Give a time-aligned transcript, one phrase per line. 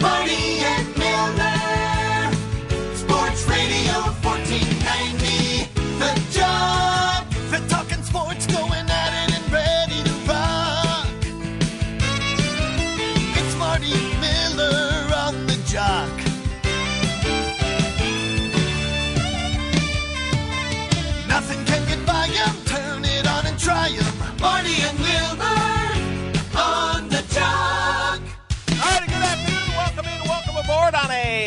[0.00, 0.49] Marty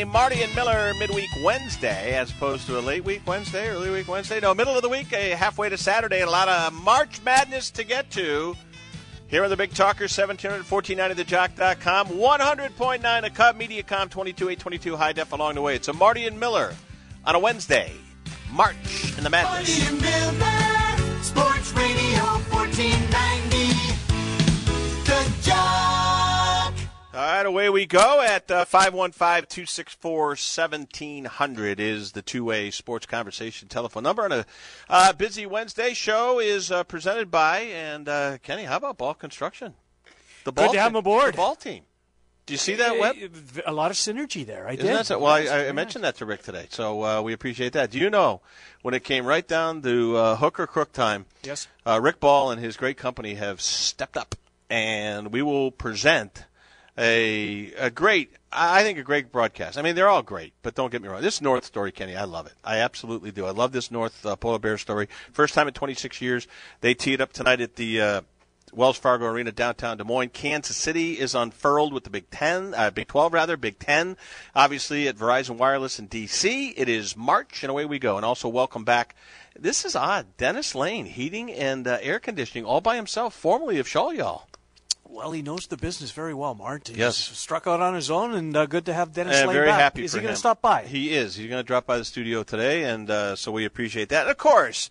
[0.10, 4.40] Marty and Miller midweek Wednesday, as opposed to a late week Wednesday, early week Wednesday.
[4.40, 7.72] No, middle of the week, a halfway to Saturday, and a lot of March Madness
[7.72, 8.56] to get to.
[9.28, 15.14] Here are the Big Talkers, 1700, 1490, thejock.com, 100.9, a Cub, Mediacom, 22, 822, high
[15.14, 15.76] def along the way.
[15.76, 16.74] It's a Marty and Miller
[17.26, 17.92] on a Wednesday,
[18.52, 19.80] March in the Madness.
[19.80, 23.43] Marty and Miller, Sports Radio 1490.
[27.16, 33.06] All right, away we go at uh, 515 264 1700 is the two way sports
[33.06, 34.24] conversation telephone number.
[34.24, 34.46] And a
[34.90, 39.76] uh, busy Wednesday show is uh, presented by, and uh, Kenny, how about ball construction?
[40.44, 41.34] The ball to have team- him aboard.
[41.34, 41.84] The ball team.
[42.48, 43.18] Do you see that, Webb?
[43.68, 44.68] A lot of synergy there.
[44.68, 45.06] I Isn't did.
[45.06, 45.20] so?
[45.20, 47.92] Well, I, I mentioned that to Rick today, so uh, we appreciate that.
[47.92, 48.42] Do you know
[48.82, 51.28] when it came right down to uh, hook or crook time?
[51.44, 51.68] Yes.
[51.86, 54.34] Uh, Rick Ball and his great company have stepped up,
[54.68, 56.46] and we will present
[56.98, 59.78] a a great, I think, a great broadcast.
[59.78, 61.22] I mean, they're all great, but don't get me wrong.
[61.22, 62.54] This North story, Kenny, I love it.
[62.64, 63.46] I absolutely do.
[63.46, 65.08] I love this North uh, polar bear story.
[65.32, 66.48] First time in 26 years.
[66.82, 68.02] They teed up tonight at the.
[68.02, 68.22] Uh,
[68.76, 70.30] Wells Fargo Arena, downtown Des Moines.
[70.30, 74.18] Kansas City is unfurled with the Big Ten, uh, Big 12 rather, Big Ten.
[74.56, 76.70] Obviously at Verizon Wireless in D.C.
[76.70, 78.18] It is March, and away we go.
[78.18, 79.16] And also welcome back.
[79.56, 80.38] This is odd.
[80.38, 84.48] Dennis Lane, heating and uh, air conditioning, all by himself, formerly of Shaw Y'all.
[85.14, 86.88] Well, he knows the business very well, Mart.
[86.88, 87.16] He's Yes.
[87.18, 89.80] struck out on his own, and uh, good to have Dennis And Lane very back.
[89.80, 90.84] happy Is he going to stop by?
[90.86, 91.36] He is.
[91.36, 94.22] He's going to drop by the studio today, and uh, so we appreciate that.
[94.24, 94.90] And of course,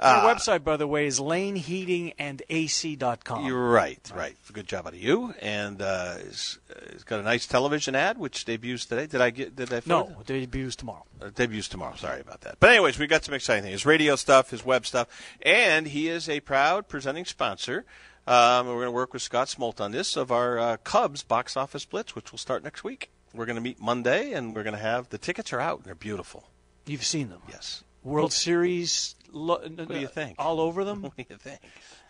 [0.00, 3.46] Our uh, website, by the way, is laneheatingandac.com.
[3.46, 4.36] You're right, right.
[4.52, 5.34] Good job out of you.
[5.40, 9.06] And uh, he's, uh, he's got a nice television ad which debuts today.
[9.06, 9.56] Did I get?
[9.56, 9.82] Did I?
[9.86, 11.04] No, debuts tomorrow.
[11.20, 11.94] Uh, debuts tomorrow.
[11.96, 12.56] Sorry about that.
[12.60, 13.72] But anyways, we got some exciting things.
[13.74, 15.08] His radio stuff, his web stuff,
[15.42, 17.84] and he is a proud presenting sponsor.
[18.28, 21.56] Um, we're going to work with Scott Smolt on this of our uh, Cubs box
[21.56, 23.10] office blitz, which will start next week.
[23.34, 25.78] We're going to meet Monday, and we're going to have the tickets are out.
[25.78, 26.48] and They're beautiful.
[26.86, 27.40] You've seen them.
[27.48, 27.84] Yes.
[28.04, 29.14] World Series.
[29.32, 30.36] Lo- What do you think?
[30.38, 31.02] All over them.
[31.02, 31.60] What do you think?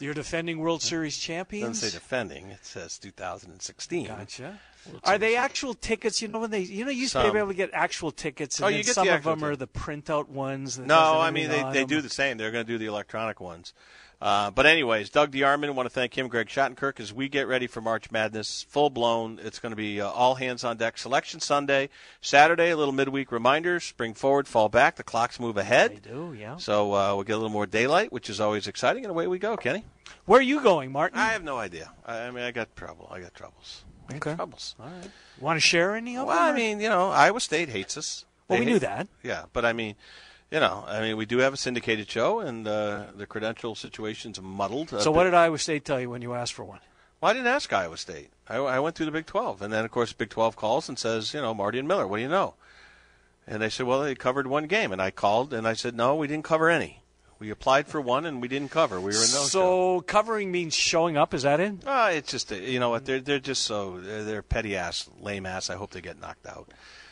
[0.00, 1.80] You're defending World Series champions.
[1.80, 2.46] doesn't say defending.
[2.50, 4.06] It says 2016.
[4.06, 4.60] Gotcha.
[5.04, 6.22] Are they actual tickets?
[6.22, 8.58] You know when they, you know, you used to be able to get actual tickets,
[8.58, 10.76] and Oh, then you get some the of them are the printout ones.
[10.76, 11.88] that No, I mean they, they them.
[11.88, 12.38] do the same.
[12.38, 13.72] They're going to do the electronic ones.
[14.20, 17.68] Uh, but anyways, Doug DeArmond, want to thank him, Greg Schottenkirk, as we get ready
[17.68, 19.38] for March Madness, full blown.
[19.40, 20.98] It's going to be uh, all hands on deck.
[20.98, 21.88] Selection Sunday,
[22.20, 24.96] Saturday, a little midweek reminder: spring forward, fall back.
[24.96, 25.92] The clocks move ahead.
[26.02, 26.56] They do, yeah.
[26.56, 29.38] So uh, we'll get a little more daylight, which is always exciting, and away we
[29.38, 29.84] go, Kenny.
[30.24, 31.18] Where are you going, Martin?
[31.20, 31.92] I have no idea.
[32.04, 33.08] I, I mean, I got trouble.
[33.12, 33.84] I got troubles.
[34.08, 34.34] I got Okay.
[34.34, 34.74] troubles.
[34.80, 35.10] All right.
[35.38, 36.54] Want to share any of Well, them?
[36.54, 38.24] I mean, you know, Iowa State hates us.
[38.48, 39.06] Well, They we knew that.
[39.22, 39.94] Yeah, but I mean,
[40.50, 44.40] you know, I mean, we do have a syndicated show, and uh, the credential situation's
[44.40, 44.92] muddled.
[44.92, 46.80] Uh, So what did Iowa State tell you when you asked for one?
[47.20, 48.30] Well, I didn't ask Iowa State.
[48.48, 50.98] I, I went through the Big 12, and then of course Big 12 calls and
[50.98, 52.54] says, you know, Marty and Miller, what do you know?
[53.46, 56.14] And they said, well, they covered one game, and I called and I said, no,
[56.14, 57.02] we didn't cover any.
[57.38, 58.98] We applied for one and we didn't cover.
[58.98, 59.44] We were in no show.
[59.44, 61.32] So covering means showing up.
[61.34, 61.74] Is that it?
[61.86, 65.08] Ah, it's just uh, you know what they're they're just so they're, they're petty ass,
[65.20, 65.70] lame ass.
[65.70, 66.68] I hope they get knocked out.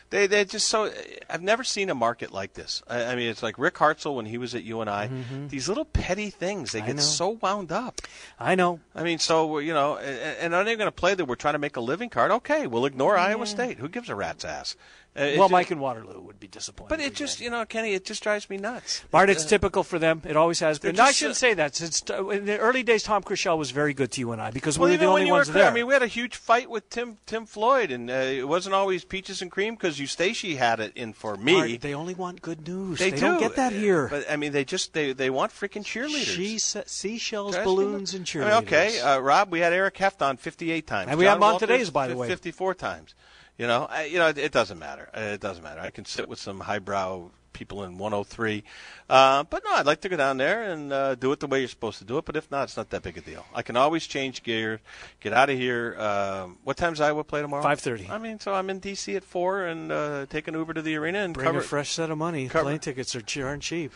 [0.09, 0.91] They they're just so.
[1.29, 2.81] I've never seen a market like this.
[2.87, 5.09] I, I mean, it's like Rick Hartzell when he was at UNI.
[5.49, 6.85] These little petty things they Mm-hmm.
[6.85, 7.01] I get know.
[7.01, 8.01] so wound up.
[8.39, 8.79] I know.
[8.95, 11.55] I mean, so you know, and, and are they going to play that we're trying
[11.55, 12.31] to make a living card?
[12.31, 13.79] Okay, we'll ignore Iowa State.
[13.79, 14.75] Who gives a rat's ass?
[15.17, 16.89] Uh, Well, just- Mike and Waterloo would be disappointed.
[16.89, 19.03] But it just you know, Kenny, it just drives me nuts.
[19.11, 20.21] Bart, it's typical for them.
[20.25, 20.95] It always has been.
[20.95, 21.75] No, I shouldn't uh, say that.
[21.75, 24.77] Since in the early days, Tom Kroeschell was very good to you and I because
[24.77, 25.71] Well, we were the only you were ones clear, there.
[25.71, 28.75] I mean, we had a huge fight with Tim Tim Floyd, and uh, it wasn't
[28.75, 31.77] always peaches and cream because Stacy had it in for me.
[31.77, 32.99] They only want good news.
[32.99, 34.07] They, They, do don't get that here.
[34.07, 36.35] But I mean, they just they they want freaking cheerleaders.
[36.35, 38.43] She, seashells, Trust balloons, and I cheerleaders.
[38.45, 41.09] mean, okay, uh, Rob, we had Eric Heft on 58 times.
[41.09, 42.27] And we John have him on Walters, today's, by the way.
[42.27, 43.15] 54 times.
[43.57, 45.09] You know, I, you know, it, it doesn't matter.
[45.13, 45.81] It doesn't matter.
[45.81, 48.63] I can sit with some highbrow people in 103,
[49.09, 51.57] uh, but no, I'd like to go down there and uh, do it the way
[51.59, 52.25] you're supposed to do it.
[52.25, 53.43] But if not, it's not that big a deal.
[53.55, 54.79] I can always change gear,
[55.21, 55.95] get out of here.
[55.99, 57.63] Um, what time's Iowa play tomorrow?
[57.63, 58.11] 5:30.
[58.11, 60.95] I mean, so I'm in DC at four and uh, take an Uber to the
[60.97, 61.59] arena and Bring cover.
[61.59, 62.47] a fresh set of money.
[62.47, 63.91] cover- Plane tickets are darn cheap.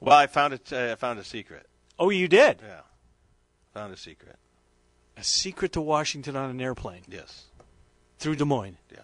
[0.00, 0.72] well, I found it.
[0.72, 1.66] Uh, I found a secret.
[2.00, 2.58] Oh, you did?
[2.60, 2.80] Yeah,
[3.72, 4.34] found a secret.
[5.16, 7.44] A secret to Washington on an airplane Yes.
[8.26, 8.76] Through Des Moines.
[8.90, 8.98] Yeah.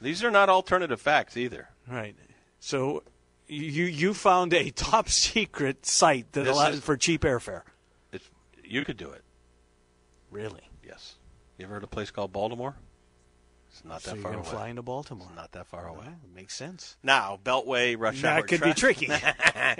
[0.00, 1.68] These are not alternative facts either.
[1.88, 2.16] Right.
[2.58, 3.04] So
[3.46, 7.62] you you found a top secret site that This allows is- for cheap airfare.
[8.10, 8.28] It's,
[8.64, 9.22] you could do it.
[10.32, 10.68] Really?
[10.84, 11.14] Yes.
[11.58, 12.74] You ever heard of a place called Baltimore?
[13.70, 14.42] It's not So that far away.
[14.42, 15.28] to fly into Baltimore?
[15.36, 16.06] Not that far away.
[16.06, 16.96] Well, makes sense.
[17.04, 18.40] Now, Beltway rush hour.
[18.40, 19.76] That could be tricky yeah,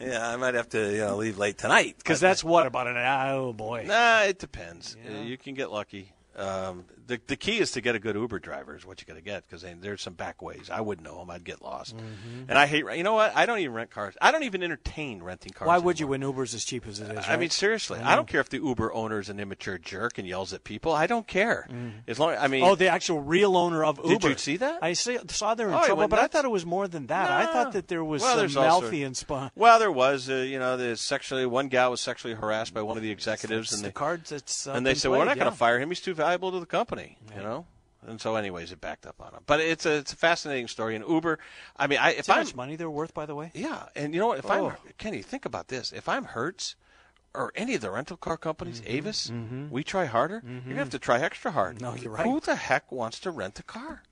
[0.00, 1.96] I might have to you know, leave late tonight.
[1.98, 3.84] because that's what about an oh boy.
[3.86, 4.96] Nah, it depends.
[5.04, 5.20] Yeah.
[5.22, 6.12] You can get lucky.
[6.36, 9.14] Um, the the key is to get a good Uber driver is what you got
[9.16, 10.70] to get because there's some back ways.
[10.72, 11.30] I wouldn't know them.
[11.30, 11.96] I'd get lost.
[11.96, 12.44] Mm-hmm.
[12.48, 12.84] And I hate.
[12.96, 13.36] You know what?
[13.36, 14.16] I don't even rent cars.
[14.20, 15.66] I don't even entertain renting cars.
[15.68, 16.10] Why would you anymore.
[16.30, 17.24] when Uber's as cheap as it is?
[17.26, 17.52] I mean, right?
[17.52, 20.52] seriously, I I, don't care if the Uber owner is an immature jerk and yells
[20.52, 20.92] at people.
[20.92, 21.68] I don't care.
[22.06, 24.18] As long, I mean, Oh, the actual real owner of Uber.
[24.18, 24.78] Did you see that?
[24.82, 27.30] I see, saw they're in Oh, trouble, but I thought it was more than that.
[27.30, 29.52] I thought that there was Well, some Malthian spot.
[29.56, 32.96] well, there was, uh, you know, the sexually one gal was sexually harassed by one
[32.96, 35.28] of the executives, It's and the they, cards that's uh, and they said, "We're not
[35.28, 35.88] played, going to fire him.
[35.88, 36.99] He's too valuable to the company,"
[37.36, 37.66] you know.
[38.06, 39.40] And so, anyways, it backed up on him.
[39.46, 40.96] But it's a it's a fascinating story.
[40.96, 41.38] And Uber,
[41.76, 43.50] I mean, I, if how I'm much money they're worth, by the way?
[43.54, 44.38] yeah, and you know what?
[44.38, 44.68] If Oh.
[44.70, 45.92] I'm Kenny, think about this.
[45.92, 46.76] If I'm Hertz
[47.34, 48.90] or any of the rental car companies, Mm-hmm.
[48.96, 49.32] Avis,
[49.70, 50.42] we try harder.
[50.46, 51.80] You're gonna have to try extra hard.
[51.82, 52.24] No, you're right.
[52.26, 54.02] Who the heck wants to rent a car?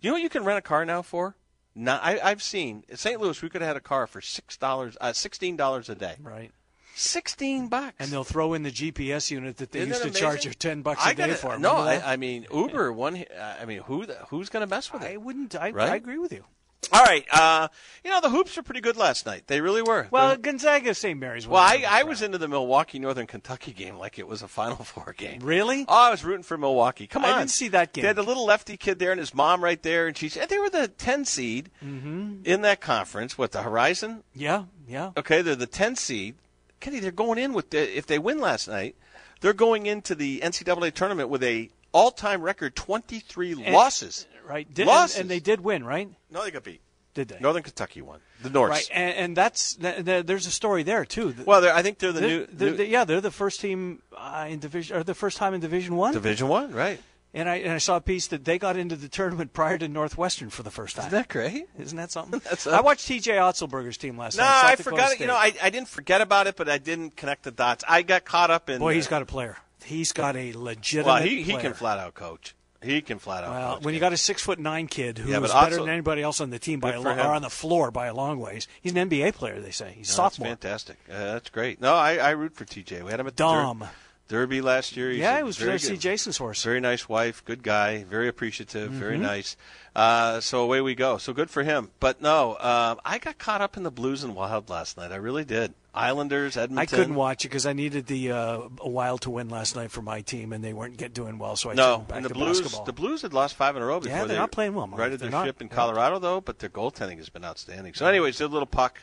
[0.00, 1.34] You know what you can rent a car now for?
[1.74, 3.20] Now, I, I've seen St.
[3.20, 3.40] Louis.
[3.42, 6.14] We could have had a car for six dollars, uh, sixteen dollars a day.
[6.22, 6.52] Right.
[6.98, 7.94] Sixteen bucks.
[7.98, 10.52] And they'll throw in the GPS unit that they Isn't used that to charge you
[10.52, 11.58] ten bucks a I day gotta- for.
[11.58, 12.92] No, I, I mean Uber.
[12.92, 13.24] One.
[13.40, 15.12] I mean, who the, who's going to mess with it?
[15.12, 15.54] I wouldn't.
[15.54, 15.90] I, Right?
[15.90, 16.44] I agree with you.
[16.92, 17.24] All right.
[17.32, 17.68] Uh,
[18.04, 19.48] you know the hoops were pretty good last night.
[19.48, 20.06] They really were.
[20.10, 21.18] Well, They're- Gonzaga, St.
[21.18, 21.46] Mary's.
[21.46, 24.48] well, I, wasn't I was into the Milwaukee Northern Kentucky game like it was a
[24.48, 25.40] Final Four game.
[25.42, 25.84] Really?
[25.88, 27.06] Oh, I was rooting for Milwaukee.
[27.06, 28.02] Come on, I didn't see that game.
[28.02, 30.58] They had the little lefty kid there and his mom right there, and she's they
[30.58, 32.42] were the 10 seed Mm-hmm.
[32.44, 33.36] in that conference.
[33.36, 34.22] What the Horizon?
[34.34, 35.10] Yeah, yeah.
[35.16, 36.36] Okay, they're the 10 seed.
[36.80, 38.96] Kenny, they're going in with the, if they win last night,
[39.40, 44.26] they're going into the NCAA tournament with a all-time record 23 losses.
[44.46, 44.72] Right.
[44.72, 45.16] Did, Losses.
[45.16, 46.08] And, and they did win, right?
[46.30, 46.80] No, they got beat.
[47.14, 47.38] Did they?
[47.40, 48.20] Northern Kentucky won.
[48.42, 48.70] The Norse.
[48.70, 48.88] Right.
[48.92, 51.34] And, and that's th- th- there's a story there too.
[51.44, 54.46] Well, I think they're the they're- new, they're- new yeah, they're the first team uh,
[54.48, 56.12] in division, or the first time in Division One.
[56.12, 57.00] Division One, right?
[57.34, 59.86] And I and I saw a piece that they got into the tournament prior to
[59.86, 61.06] Northwestern for the first time.
[61.08, 61.68] Isn't that great?
[61.78, 62.40] Isn't that something?
[62.44, 63.32] That's I watched T.J.
[63.32, 64.60] Otzelberger's team last No, night.
[64.62, 65.20] South I forgot it.
[65.20, 67.84] You know, I, I didn't forget about it, but I didn't connect the dots.
[67.86, 68.78] I got caught up in.
[68.78, 69.58] boy, he's uh, got a player.
[69.84, 71.06] He's got a legitimate.
[71.12, 71.60] Well, he, he player.
[71.60, 72.54] can flat out coach.
[72.80, 73.50] He can flat out.
[73.50, 73.84] Well, coach.
[73.84, 76.40] when you got a six foot nine kid who Yeah, is better than anybody else
[76.40, 78.94] on the team by a long, or on the floor by a long ways, he's
[78.94, 79.60] an NBA player.
[79.60, 80.48] They say he's No, that's sophomore.
[80.48, 80.96] fantastic.
[81.10, 81.80] Uh, that's great.
[81.80, 83.02] No, I, I root for TJ.
[83.04, 83.84] We had him at the Dom.
[84.28, 85.10] Der- Derby last year.
[85.10, 86.62] He's Yeah, a it was very to see Jason's horse.
[86.62, 89.22] Very nice wife, good guy, very appreciative, very Mm-hmm.
[89.22, 89.56] nice.
[89.96, 91.18] Uh, so away we go.
[91.18, 91.90] So good for him.
[91.98, 95.10] But no, um, I got caught up in the Blues and Wild last night.
[95.12, 95.74] I really did.
[95.94, 96.78] Islanders, Edmonton.
[96.78, 99.90] I couldn't watch it because I needed the uh, a Wild to win last night
[99.90, 101.56] for my team, and they weren't get doing well.
[101.56, 102.84] So I No, back and the Blues, basketball.
[102.84, 104.86] the Blues had lost five in a row before Yeah, they're they not playing well,
[104.86, 105.46] righted They're their not.
[105.46, 105.68] ship in.
[105.68, 106.40] Colorado, though.
[106.40, 107.94] But their goaltending has been outstanding.
[107.94, 109.02] So, anyways, their little puck.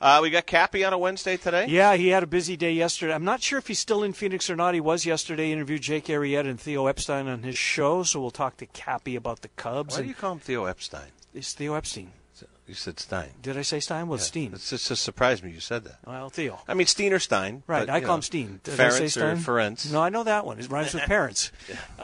[0.00, 1.66] Uh, we got Cappy on a Wednesday today.
[1.68, 3.14] Yeah, he had a busy day yesterday.
[3.14, 4.74] I'm not sure if he's still in Phoenix or not.
[4.74, 5.52] He was yesterday.
[5.52, 9.40] Interviewed Jake Arrieta and Theo Epstein on his show, so we'll talk to Cappy about
[9.40, 9.96] the Cubs.
[9.96, 11.08] Why do you call him Theo Epstein?
[11.34, 12.12] it's Theo Epstein.
[12.66, 13.30] You said Stein.
[13.42, 14.08] Did I say Stein?
[14.08, 14.52] Well, Steen.
[14.52, 15.98] It's just, just surprised me you said that.
[16.04, 16.58] Well, Theo.
[16.66, 17.62] I mean, Steen or Stein.
[17.68, 18.60] Right, but, I call know, him Steen.
[18.64, 19.22] Did I say Ferenc Stein?
[19.22, 19.92] or Ferenc.
[19.92, 20.58] No, I know that one.
[20.58, 21.52] It rhymes with parents.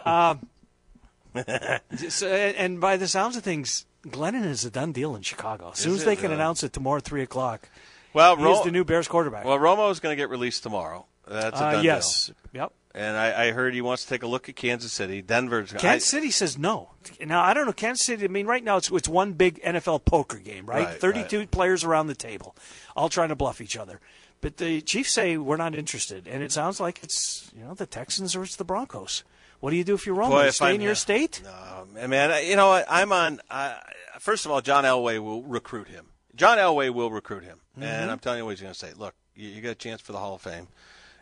[0.05, 0.47] um,
[2.09, 5.71] so, and by the sounds of things, Glennon is a done deal in Chicago.
[5.73, 6.35] As soon as they can really?
[6.37, 7.69] announce it tomorrow at 3 o'clock,
[8.13, 9.45] Well, he Ro- is the new Bears quarterback.
[9.45, 11.07] well, Romo is going to get released tomorrow.
[11.27, 12.33] That's a uh, done yes.
[12.53, 12.73] Yep.
[12.95, 15.23] And I, I heard he wants to take a look at Kansas City.
[15.23, 15.73] Denver's.
[15.73, 16.91] Kansas City says no.
[17.25, 17.73] Now I don't know.
[17.73, 18.25] Kansas City.
[18.25, 20.85] I mean, right now it's it's one big NFL poker game, right?
[20.85, 22.55] Right, Thirty-two players around the table,
[22.95, 23.99] all trying to bluff each other.
[24.43, 27.87] But the Chiefs say we're not interested, and it sounds like it's you know the
[27.87, 29.25] Texans or it's the Broncos.
[29.62, 30.31] What do you do if you're Romo?
[30.31, 31.40] Boy, You stay I'm- in your state?
[31.45, 32.85] No, man, you know what?
[32.90, 33.40] I'm on.
[33.49, 33.76] Uh,
[34.19, 36.07] first of all, John Elway will recruit him.
[36.35, 37.85] John Elway will recruit him, Mm-hmm.
[37.85, 38.92] and I'm telling you what he's going to say.
[38.97, 40.66] Look, you, you got a chance for the Hall of Fame,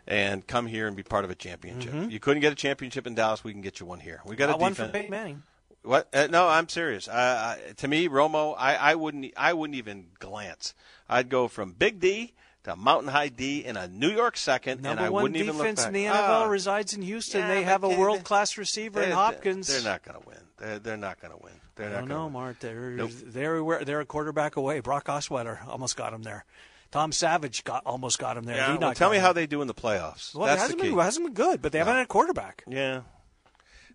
[0.07, 1.93] and come here and be part of a championship.
[2.09, 3.43] You couldn't get a championship in Dallas.
[3.43, 4.21] We can get you one here.
[4.25, 4.87] We got a one for.
[4.87, 5.43] Peyton Manning.
[5.83, 6.07] What?
[6.13, 7.07] Uh, no, I'm serious.
[7.07, 9.33] Uh, I, to me, Romo, I, I wouldn't.
[9.37, 10.73] I wouldn't even glance.
[11.07, 12.33] I'd go from Big D
[12.63, 15.55] to Mountain High D in a New York second, Number and I one wouldn't even
[15.57, 15.87] look defense back.
[15.87, 17.41] in the NFL Ah, resides in Houston.
[17.41, 19.67] yeah, they have a world class receiver in Hopkins.
[19.67, 20.37] They're not going to win.
[20.57, 21.53] They're, they're not going to win.
[21.75, 22.29] They're I not don't going to know.
[22.29, 22.59] Mart.
[22.59, 23.11] They're Nope.
[23.25, 24.79] they're they're a quarterback away.
[24.81, 26.45] Brock Osweiler almost got him there.
[26.91, 28.57] Tom Savage got almost got him there.
[28.57, 29.21] Yeah, He well, tell me out.
[29.21, 30.35] how they do in the playoffs.
[30.35, 30.89] Well, it That's hasn't the key.
[30.91, 32.63] been it hasn't been good, but they haven't had a quarterback.
[32.67, 33.01] Yeah.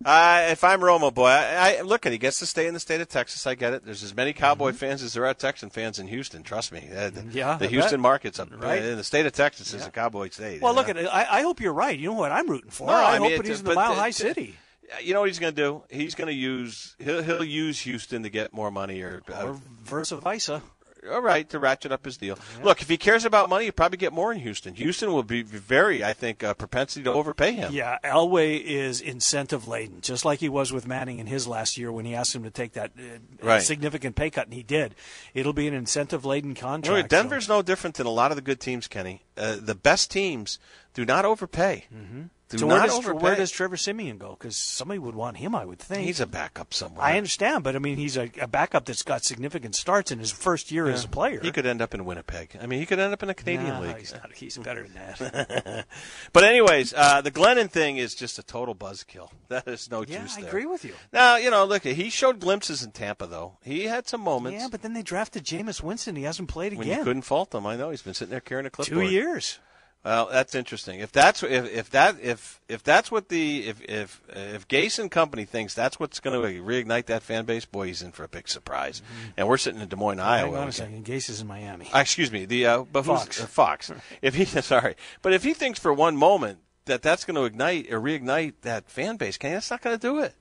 [0.04, 2.80] Uh, if I'm Romo, boy, I, I look at he gets to stay in the
[2.80, 3.46] state of Texas.
[3.46, 3.84] I get it.
[3.84, 6.42] There's as many Cowboy fans as there are Texan fans in Houston.
[6.42, 6.88] Trust me.
[6.94, 7.30] Uh, the, Mm-hmm.
[7.36, 8.00] Yeah, the I Houston bet.
[8.00, 8.48] market's up.
[8.52, 8.82] Right.
[8.82, 10.60] In the state of Texas is a Cowboy state.
[10.60, 10.90] Well, look know?
[10.92, 11.06] at it.
[11.06, 11.98] I, I hope you're right.
[11.98, 12.86] You know what I'm rooting for?
[12.88, 14.56] No, I, I mean, hope it's- he's in the Mile High City.
[15.02, 15.82] You know what he's going to do?
[15.90, 19.20] He's going to use he'll he'll use Houston to get more money or.
[19.32, 20.62] Uh, Or versa versa.
[21.10, 22.38] All right, to ratchet up his deal.
[22.62, 24.74] Look, if he cares about money, he'll probably get more in Houston.
[24.74, 27.72] Houston will be very, I think, uh, propensity to overpay him.
[27.72, 31.90] Yeah, Elway is incentive laden, just like he was with Manning in his last year
[31.92, 33.62] when he asked him to take that uh, Right.
[33.62, 34.94] significant pay cut, and he did.
[35.34, 36.86] It'll be an incentive laden contract.
[36.96, 39.22] Look, so- Denver's no different than a lot of the good teams, Kenny.
[39.36, 40.58] Uh, the best teams
[40.94, 41.84] do not overpay.
[41.94, 42.22] Mm-hmm.
[42.48, 44.36] Do So where does, where does Trevor Siemian go?
[44.38, 46.06] Because somebody would want him, I would think.
[46.06, 47.04] He's a backup somewhere.
[47.04, 50.30] I understand, but I mean, he's a, a backup that's got significant starts in his
[50.30, 51.40] first year as a player.
[51.40, 52.56] He could end up in Winnipeg.
[52.60, 53.98] I mean, he could end up in a Canadian Nah, league.
[53.98, 55.86] He's, not, he's better than that.
[56.32, 59.30] But anyways, uh, the Glennon thing is just a total buzzkill.
[59.48, 60.92] That is no yeah, juice I agree with you.
[61.12, 63.58] Now, you know, look, he showed glimpses in Tampa, though.
[63.62, 66.16] He had some moments Yeah, but then they drafted Jameis Winston.
[66.16, 66.98] He hasn't played when again.
[66.98, 67.64] you couldn't fault him.
[67.66, 69.06] I know he's been sitting there carrying a clipboard.
[69.06, 69.60] Two years.
[70.06, 71.00] Well, that's interesting.
[71.00, 75.10] If that's if, if that if if that's what the if if if Gase and
[75.10, 78.28] company thinks that's what's going to reignite that fan base, boy, he's in for a
[78.28, 79.02] big surprise.
[79.36, 80.46] And we're sitting in Des Moines, Iowa.
[80.46, 80.54] Mm-hmm.
[80.54, 81.04] Hang on a second.
[81.04, 81.90] Gase is in Miami.
[81.92, 83.42] Uh, excuse me, the uh, but Fox.
[83.42, 83.90] uh, Fox.
[84.22, 87.92] if he sorry, but if he thinks for one moment that that's going to ignite
[87.92, 90.36] or reignite that fan base, Kenny, that's not going to do it.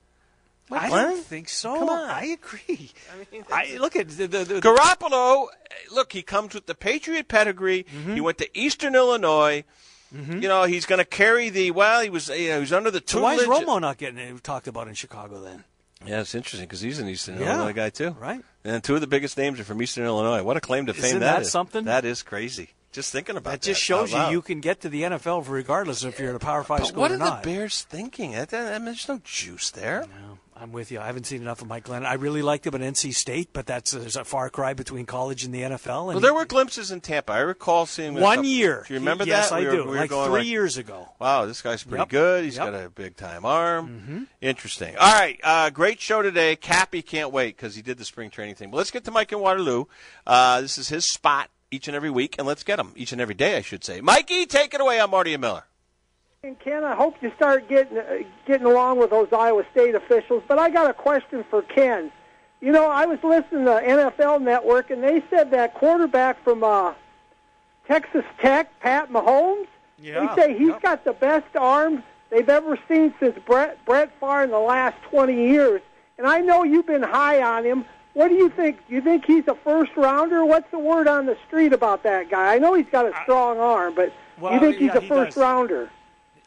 [0.70, 1.10] I Glenn?
[1.10, 1.78] don't think so.
[1.78, 2.10] Come on.
[2.10, 2.90] I agree.
[3.52, 5.46] I mean, look at the, the, the, Garoppolo,
[5.92, 7.84] look, he comes with the Patriot pedigree.
[7.84, 8.14] Mm-hmm.
[8.14, 9.64] He went to Eastern Illinois.
[10.12, 12.00] You know, he's going to carry the well.
[12.00, 14.66] He was, you know, he was under the So why is Romo not getting talked
[14.66, 15.64] about in Chicago then?
[16.06, 18.40] Yeah, it's interesting because he's an Eastern Yeah, Illinois guy too, right.
[18.64, 20.42] And two of the biggest names are from Eastern Illinois.
[20.42, 21.50] What a claim to fame Isn't that that is.
[21.50, 21.84] something?
[21.84, 22.70] That is crazy.
[22.92, 23.66] Just thinking about That that.
[23.66, 26.64] just shows you you can get to the NFL regardless if you're in a Power
[26.64, 27.42] Five But school what or are not.
[27.42, 28.32] the Bears thinking?
[28.32, 30.00] That- that- I mean, there's no juice there.
[30.02, 30.98] No, I'm with you.
[31.00, 32.06] I haven't seen enough of Mike Glennon.
[32.06, 35.44] I really liked him at NC State, but that's there's a far cry between college
[35.44, 36.04] and the NFL.
[36.04, 37.34] And Well, there were glimpses in Tampa.
[37.34, 38.84] I recall seeing him one couple- year.
[38.88, 39.36] Do you remember He- that?
[39.36, 39.84] Yes, I were- do.
[39.84, 41.12] we like three like, years ago.
[41.18, 42.08] Wow, this guy's pretty Yep.
[42.08, 42.44] good.
[42.44, 42.72] He's Yep.
[42.72, 44.28] got a big time arm.
[44.40, 44.96] Interesting.
[44.96, 46.56] All right, uh, great show today.
[46.56, 48.70] Cappy can't wait because he did the spring training thing.
[48.70, 49.84] But let's get to Mike in Waterloo.
[50.26, 53.20] Uh, this is his spot each and every week, and let's get him each and
[53.20, 54.00] every day, I should say.
[54.00, 55.00] Mikey, take it away.
[55.00, 55.64] I'm Marty and Miller.
[56.46, 60.44] And Ken, I hope you start getting uh, getting along with those Iowa State officials.
[60.46, 62.12] But I got a question for Ken.
[62.60, 66.94] You know, I was listening to NFL Network, and they said that quarterback from uh,
[67.88, 69.66] Texas Tech, Pat Mahomes.
[69.98, 70.82] Yeah, They say he's yep.
[70.82, 75.34] got the best arm they've ever seen since Brett Brett Favre in the last 20
[75.34, 75.82] years.
[76.16, 77.84] And I know you've been high on him.
[78.12, 78.86] What do you think?
[78.86, 80.44] Do you think he's a first rounder?
[80.44, 82.54] What's the word on the street about that guy?
[82.54, 85.34] I know he's got a strong arm, but well, you think he's yeah, a first
[85.34, 85.42] does.
[85.42, 85.90] rounder?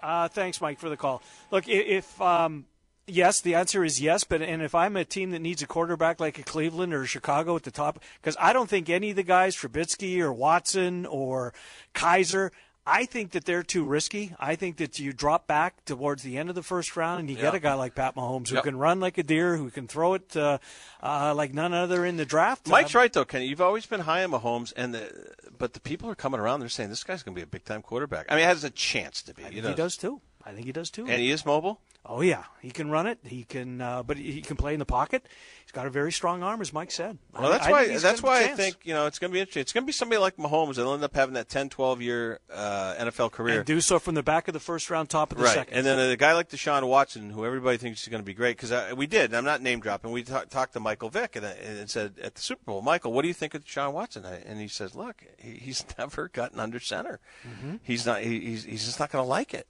[0.01, 1.22] Uh, thanks, Mike, for the call.
[1.51, 2.65] Look, if um,
[3.06, 4.24] yes, the answer is yes.
[4.24, 7.56] But and if I'm a team that needs a quarterback like a Cleveland or Chicago
[7.56, 11.53] at the top, because I don't think any of the guys, Trubisky or Watson or
[11.94, 12.51] Kizer.
[12.91, 14.34] I think that they're too risky.
[14.39, 17.36] I think that you drop back towards the end of the first round and you
[17.36, 18.63] get a guy like Pat Mahomes who Yep.
[18.63, 20.58] can run like a deer, who can throw it uh,
[21.03, 22.67] uh, like none other in the draft.
[22.67, 23.46] Mike's Uh, right though, Kenny.
[23.46, 26.60] You've always been high on Mahomes, and the, but the people are coming around.
[26.62, 28.25] They're saying this guy's going to be a big time quarterback.
[28.29, 29.46] I mean, has a chance to be.
[29.46, 29.69] I know.
[29.69, 30.22] he does too.
[30.46, 31.05] I think he does too.
[31.08, 31.79] and he is mobile.
[32.05, 33.19] Oh yeah, he can run it.
[33.25, 35.27] He can, uh, but he can play in the pocket.
[35.63, 37.17] He's got a very strong arm, as Mike said.
[37.38, 37.89] Well, that's I why.
[37.89, 39.62] he's That's why I think you know it's going to be interesting.
[39.62, 42.39] It's going to be somebody like Mahomes that'll end up having that 10, 12 year
[42.51, 43.58] uh, NFL career.
[43.58, 45.77] and do so from the back of the first round, top of the right, second.
[45.77, 48.58] and then a guy like Deshaun Watson, who everybody thinks is going to be great,
[48.58, 49.34] because we did.
[49.34, 50.12] I'm not name dropping.
[50.12, 53.24] We ta- talked to Michael Vick and, and said at the Super Bowl, Michael, what
[53.24, 54.24] do you think of Deshaun Watson?
[54.24, 57.19] And he says, look, he's never gotten under center.
[57.46, 57.75] Mm-hmm.
[57.84, 58.22] He's not.
[58.22, 59.67] He, he's he's just not going to like it.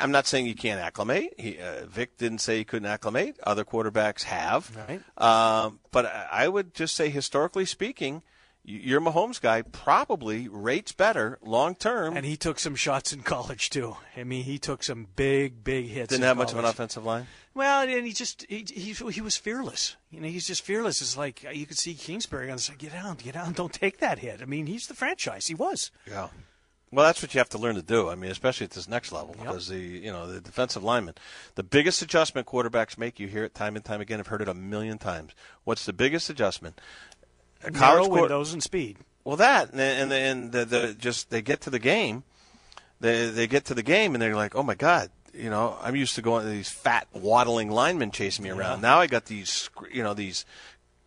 [0.00, 1.34] I'm not saying you can't acclimate.
[1.38, 3.38] He, uh, Vick didn't say he couldn't acclimate.
[3.42, 4.76] Other quarterbacks have.
[4.76, 5.00] Right.
[5.16, 8.22] Um, but I would just say, historically speaking,
[8.64, 12.16] your Mahomes guy probably rates better long term.
[12.16, 13.96] And he took some shots in college too.
[14.16, 16.08] I mean, he took some big, big hits.
[16.08, 17.26] didn't have much of an offensive line.
[17.54, 19.96] Well, and he just he, he he was fearless.
[20.10, 21.00] You know, he's just fearless.
[21.00, 22.78] It's like you could see Kingsbury on the side.
[22.78, 23.52] Get down, get down.
[23.54, 24.42] Don't take that hit.
[24.42, 25.46] I mean, he's the franchise.
[25.46, 25.90] He was.
[26.06, 26.28] Yeah.
[26.90, 28.08] Well, that's what you have to learn to do.
[28.08, 31.14] I mean, especially at this next level, because the you know the defensive lineman,
[31.54, 33.20] the biggest adjustment quarterbacks make.
[33.20, 34.20] You hear it time and time again.
[34.20, 35.32] I've heard it a million times.
[35.64, 36.80] What's the biggest adjustment?
[37.62, 38.98] A Narrow windows and speed.
[39.24, 42.22] Well, that and and and the, the just they get to the game,
[43.00, 45.96] they they get to the game and they're like, oh my god, you know, I'm
[45.96, 48.80] used to going to these fat waddling linemen chasing me around.
[48.80, 50.44] Now I got these, you know, these,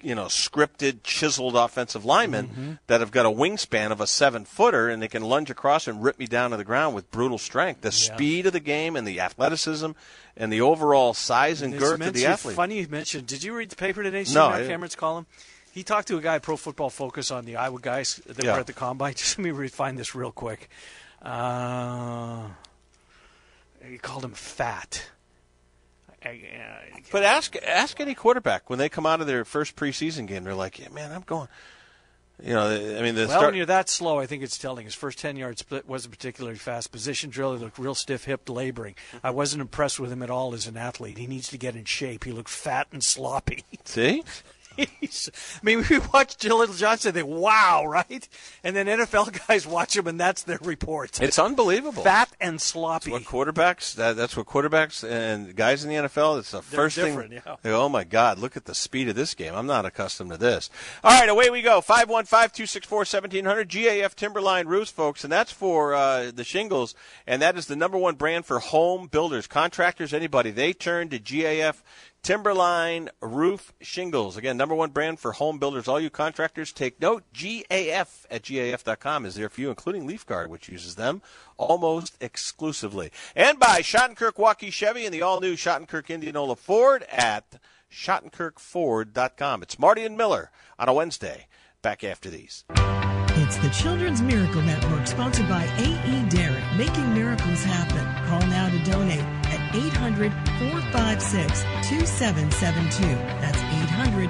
[0.03, 2.71] you know, scripted, chiseled offensive linemen Mm-hmm.
[2.87, 6.03] that have got a wingspan of a seven footer and they can lunge across and
[6.03, 7.81] rip me down to the ground with brutal strength.
[7.81, 9.91] The speed of the game and the athleticism
[10.37, 12.55] and the overall size and It's girth of the athlete.
[12.55, 13.27] Funny you mentioned.
[13.27, 14.23] Did you read the paper today?
[14.23, 14.67] See No, Matt.
[14.67, 15.25] Cameron's column.
[15.73, 18.53] He talked to a guy, Pro Football Focus, on the Iowa guys that Yeah.
[18.53, 19.13] were at the combine.
[19.15, 20.69] Just let me re- find this real quick.
[21.21, 22.47] Uh,
[23.87, 25.03] he called him fat.
[27.11, 30.55] But ask ask any quarterback when they come out of their first preseason game, they're
[30.55, 31.47] like, yeah, man, I'm going.
[32.43, 34.85] You know, I mean, the well, start, when you're that slow, I think it's telling.
[34.85, 36.91] His first 10 yard split wasn't particularly fast.
[36.91, 38.95] Position drill, he looked real stiff hipped, laboring.
[39.23, 39.37] I mm-hmm.
[39.37, 41.19] wasn't impressed with him at all as an athlete.
[41.19, 42.23] He needs to get in shape.
[42.23, 43.63] He looked fat and sloppy.
[43.85, 44.23] see.
[44.77, 44.87] I
[45.63, 48.27] mean, we watch Jaleel Johnson and think, wow, right?
[48.63, 51.21] And then NFL guys watch him, and that's their report.
[51.21, 52.03] It's unbelievable.
[52.03, 53.11] fat and sloppy.
[53.11, 56.95] what quarterbacks that, that's what quarterbacks and guys in the NFL it's the They're first
[56.97, 57.55] thing yeah.
[57.61, 60.31] they go, oh my god look at the speed of this game I'm not accustomed
[60.31, 60.69] to this
[61.03, 66.43] all right away we go 515-264-1700 GAF Timberline roofs folks and that's for uh, the
[66.43, 66.95] shingles
[67.27, 71.19] and that is the number one brand for home builders contractors anybody they turn to
[71.19, 71.81] GAF
[72.23, 74.37] Timberline Roof Shingles.
[74.37, 75.87] Again, number one brand for home builders.
[75.87, 77.23] All you contractors, take note.
[77.33, 81.21] GAF at GAF.com is there for you, including Leaf Guard, which uses them
[81.57, 83.11] almost exclusively.
[83.35, 87.59] And by Schottenkirk Waukee Chevy and the all new Schottenkirk Indianola Ford at
[87.91, 89.63] SchottenkirkFord.com.
[89.63, 91.47] It's Marty and Miller on a Wednesday.
[91.81, 92.63] Back after these.
[93.33, 96.29] It's the Children's Miracle Network, sponsored by A.E.
[96.29, 98.27] Derrick, making miracles happen.
[98.27, 99.40] Call now to donate at
[99.73, 103.03] 800 456 2772.
[103.41, 104.29] That's 800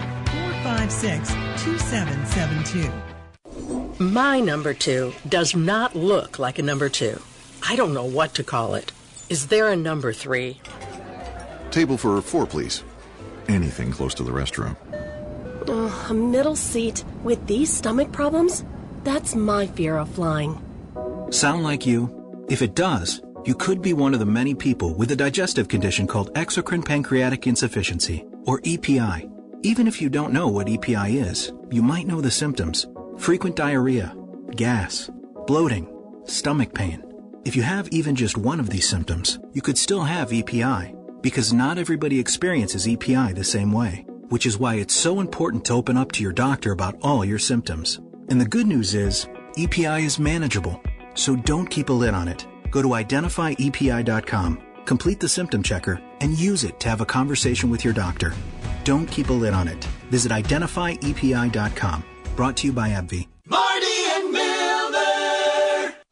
[0.61, 1.29] 456
[1.63, 2.91] 2772.
[4.03, 7.21] My number two does not look like a number two.
[7.67, 8.91] I don't know what to call it.
[9.29, 10.59] Is there a number three?
[11.69, 12.83] Table for four, please.
[13.47, 14.75] Anything close to the restroom.
[16.09, 18.65] A middle seat with these stomach problems?
[19.03, 20.59] That's my fear of flying.
[21.29, 22.45] Sound like you?
[22.49, 26.05] If it does, you could be one of the many people with a digestive condition
[26.05, 29.27] called exocrine pancreatic insufficiency, or EPI.
[29.63, 34.15] Even if you don't know what EPI is, you might know the symptoms frequent diarrhea,
[34.55, 35.09] gas,
[35.45, 35.87] bloating,
[36.25, 37.03] stomach pain.
[37.45, 41.53] If you have even just one of these symptoms, you could still have EPI, because
[41.53, 45.97] not everybody experiences EPI the same way, which is why it's so important to open
[45.97, 47.99] up to your doctor about all your symptoms.
[48.29, 49.27] And the good news is,
[49.57, 50.81] EPI is manageable,
[51.15, 52.47] so don't keep a lid on it.
[52.71, 57.83] Go to identifyepi.com, complete the symptom checker, and use it to have a conversation with
[57.83, 58.33] your doctor.
[58.83, 59.83] Don't keep a lid on it.
[60.09, 62.03] Visit identifyepi.com.
[62.35, 63.27] Brought to you by AbbVie.
[63.45, 64.60] Marty and.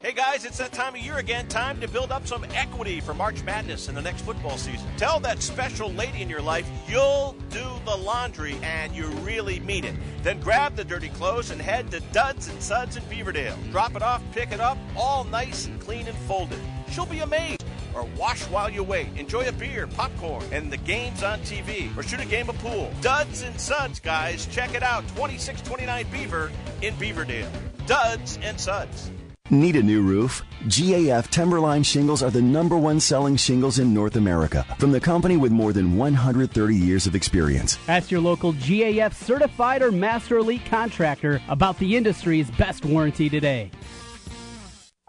[0.09, 1.47] Hey guys, it's that time of year again.
[1.49, 4.87] Time to build up some equity for March Madness in the next football season.
[4.97, 9.85] Tell that special lady in your life you'll do the laundry and you really mean
[9.85, 9.93] it.
[10.23, 13.55] Then grab the dirty clothes and head to Duds and Suds in Beaverdale.
[13.69, 16.57] Drop it off, pick it up, all nice and clean and folded.
[16.89, 17.63] She'll be amazed.
[17.93, 19.09] Or wash while you wait.
[19.15, 21.95] Enjoy a beer, popcorn, and the games on TV.
[21.95, 22.91] Or shoot a game of pool.
[23.01, 24.47] Duds and Suds, guys.
[24.47, 25.01] Check it out.
[25.09, 27.51] 2629 Beaver in Beaverdale.
[27.85, 29.11] Duds and Suds.
[29.51, 30.43] Need a new roof?
[30.67, 35.37] GAF Timberline shingles are the number one selling shingles in North America from the company
[35.37, 37.79] with more than 130 years of experience.
[37.87, 43.71] Ask your local GAF certified or master elite contractor about the industry's best warranty today.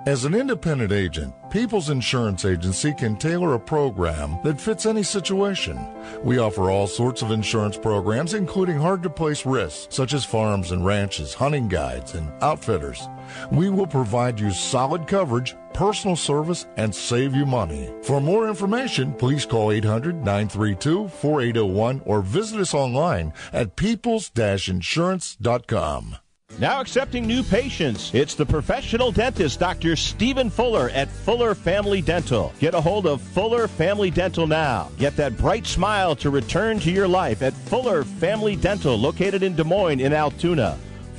[0.06, 5.78] As an independent agent, People's Insurance Agency can tailor a program that fits any situation.
[6.24, 10.70] We offer all sorts of insurance programs, including hard to place risks, such as farms
[10.70, 13.06] and ranches, hunting guides, and outfitters.
[13.52, 17.92] We will provide you solid coverage, personal service, and save you money.
[18.02, 26.16] For more information, please call 800 932 4801 or visit us online at peoples insurance.com.
[26.60, 28.12] Now accepting new patients.
[28.12, 29.96] It's the professional dentist, Dr.
[29.96, 32.52] Stephen Fuller at Fuller Family Dental.
[32.60, 34.90] Get a hold of Fuller Family Dental now.
[34.98, 39.56] Get that bright smile to return to your life at Fuller Family Dental, located in
[39.56, 40.76] Des Moines in Altoona.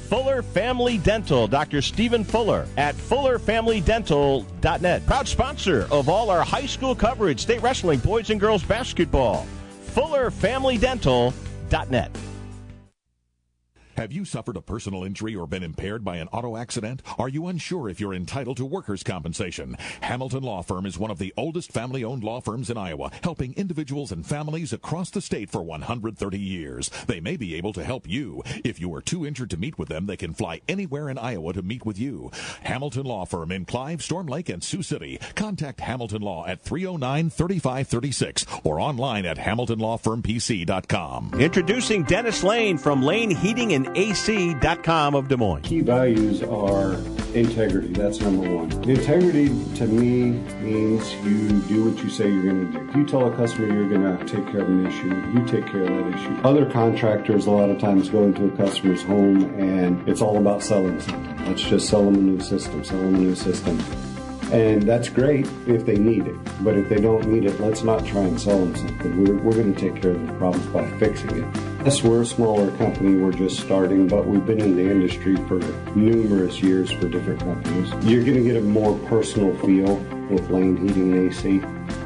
[0.10, 1.82] Fuller Family Dental, Dr.
[1.82, 5.06] Stephen Fuller at FullerFamilyDental.net.
[5.08, 9.48] Proud sponsor of all our high school coverage, state wrestling, boys and girls basketball.
[9.96, 12.12] FullerFamilyDental.net.
[14.02, 17.04] Have you suffered a personal injury or been impaired by an auto accident?
[17.20, 19.78] Are you unsure if you're entitled to workers' compensation?
[20.02, 23.54] Hamilton Law Firm is one of the oldest family owned law firms in Iowa, helping
[23.54, 26.90] individuals and families across the state for 130 years.
[27.06, 28.42] They may be able to help you.
[28.66, 31.54] If you are too injured to meet with them, they can fly anywhere in Iowa
[31.54, 32.32] to meet with you.
[32.64, 35.20] Hamilton Law Firm in Clive, Storm Lake, and Sioux City.
[35.36, 41.40] Contact Hamilton Law at 309 3536 or online at hamiltonlawfirmpc.com.
[41.40, 45.62] Introducing Dennis Lane from Lane Heating and AC.com of Des Moines.
[45.62, 46.94] Key values are
[47.34, 47.94] integrity.
[47.94, 48.72] That's number one.
[48.90, 52.90] Integrity to me means you do what you say you're going to do.
[52.90, 55.72] If you tell a customer you're going to take care of an issue, you take
[55.72, 56.42] care of that issue.
[56.48, 60.62] Other contractors a lot of times go into a customer's home and it's all about
[60.64, 61.46] selling something.
[61.46, 63.80] Let's just sell them a new system, sell them a new system.
[64.52, 66.36] And that's great if they need it.
[66.62, 69.24] But if they don't need it, let's not try and sell them something.
[69.24, 71.71] We're, we're going to take care of the problems by fixing it.
[71.84, 73.16] Yes, we're a smaller company.
[73.16, 75.58] We're just starting, but we've been in the industry for
[75.96, 77.90] numerous years for different companies.
[78.06, 79.96] You're going to get a more personal feel
[80.30, 81.60] with Lane Heating and AC.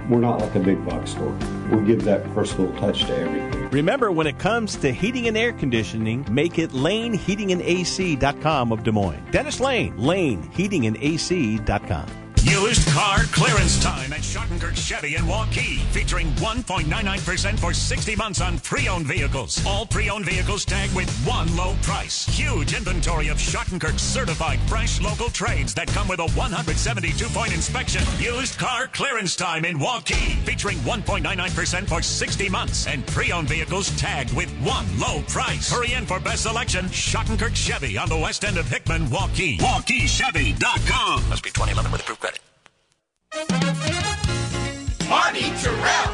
[0.09, 1.37] We're not like a big box store.
[1.71, 3.69] We give that personal touch to everything.
[3.71, 9.25] Remember, when it comes to heating and air conditioning, make it laneheatingandac.com of Des Moines.
[9.31, 12.24] Dennis Lane, laneheatingandac.com.
[12.45, 18.59] Used car clearance time at Schottenkirk Chevy in Waukee, featuring 1.99% for 60 months on
[18.59, 19.65] pre-owned vehicles.
[19.65, 22.27] All pre-owned vehicles tagged with one low price.
[22.27, 28.03] Huge inventory of Schottenkirk certified fresh local trades that come with a 172-point inspection.
[28.19, 34.35] Used car clearance time in Waukee, featuring 1.99% for 60 months and pre-owned vehicles tagged
[34.35, 35.71] with one low price.
[35.71, 36.85] Hurry in for best selection.
[36.85, 39.57] Schottenkirk Chevy on the west end of Hickman, Waukee.
[39.57, 41.29] WaukeeChevy.com.
[41.29, 42.34] Must be 2011 with approved credit.
[45.09, 46.13] Marty Tirrell.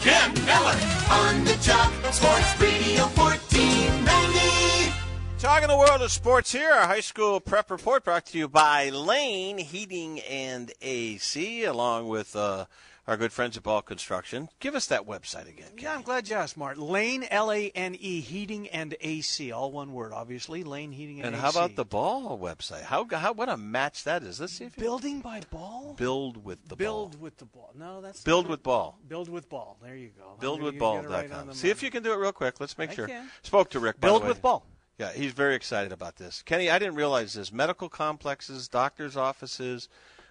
[0.00, 1.92] Ken Miller on the job.
[2.10, 4.94] Sports Radio 1490.
[5.38, 8.88] Talking the world of sports here, our high school prep report brought to you by
[8.88, 12.64] Lane Heating and AC, along with uh,
[13.08, 14.50] our good friends at Ball Construction.
[14.60, 15.70] Give us that website again.
[15.78, 16.82] Yeah, I'm glad you asked, Martin.
[16.86, 20.62] Lane, L A N E, Heating and AC, all one word, obviously.
[20.62, 21.44] Lane Heating and, And AC.
[21.44, 22.82] And how about the Ball website?
[22.82, 24.38] How, how what a match that is.
[24.40, 25.94] Let's see if you building by Ball.
[25.96, 27.20] build with the Build ball.
[27.22, 27.72] with the ball.
[27.74, 28.64] No, that's Build with it.
[28.64, 28.98] ball.
[29.08, 29.78] Build with ball.
[29.82, 30.34] There you go.
[30.40, 31.04] You're gonna get right on
[31.38, 31.46] Buildwithball.com.
[31.48, 32.60] the See if you can do it real quick.
[32.60, 33.06] Let's make I sure.
[33.08, 33.30] can.
[33.42, 34.00] Spoke to Rick.
[34.00, 34.66] by the Build with ball.
[34.98, 36.42] Yeah, he's very excited about this.
[36.42, 37.52] Kenny, I didn't realize this.
[37.52, 39.88] Medical complexes, doctors' offices,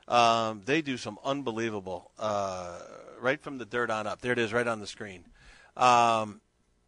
[0.08, 2.80] um, they do some unbelievable, uh,
[3.20, 4.22] right from the dirt on up.
[4.22, 5.26] There it is, right on the screen.
[5.76, 6.41] Um,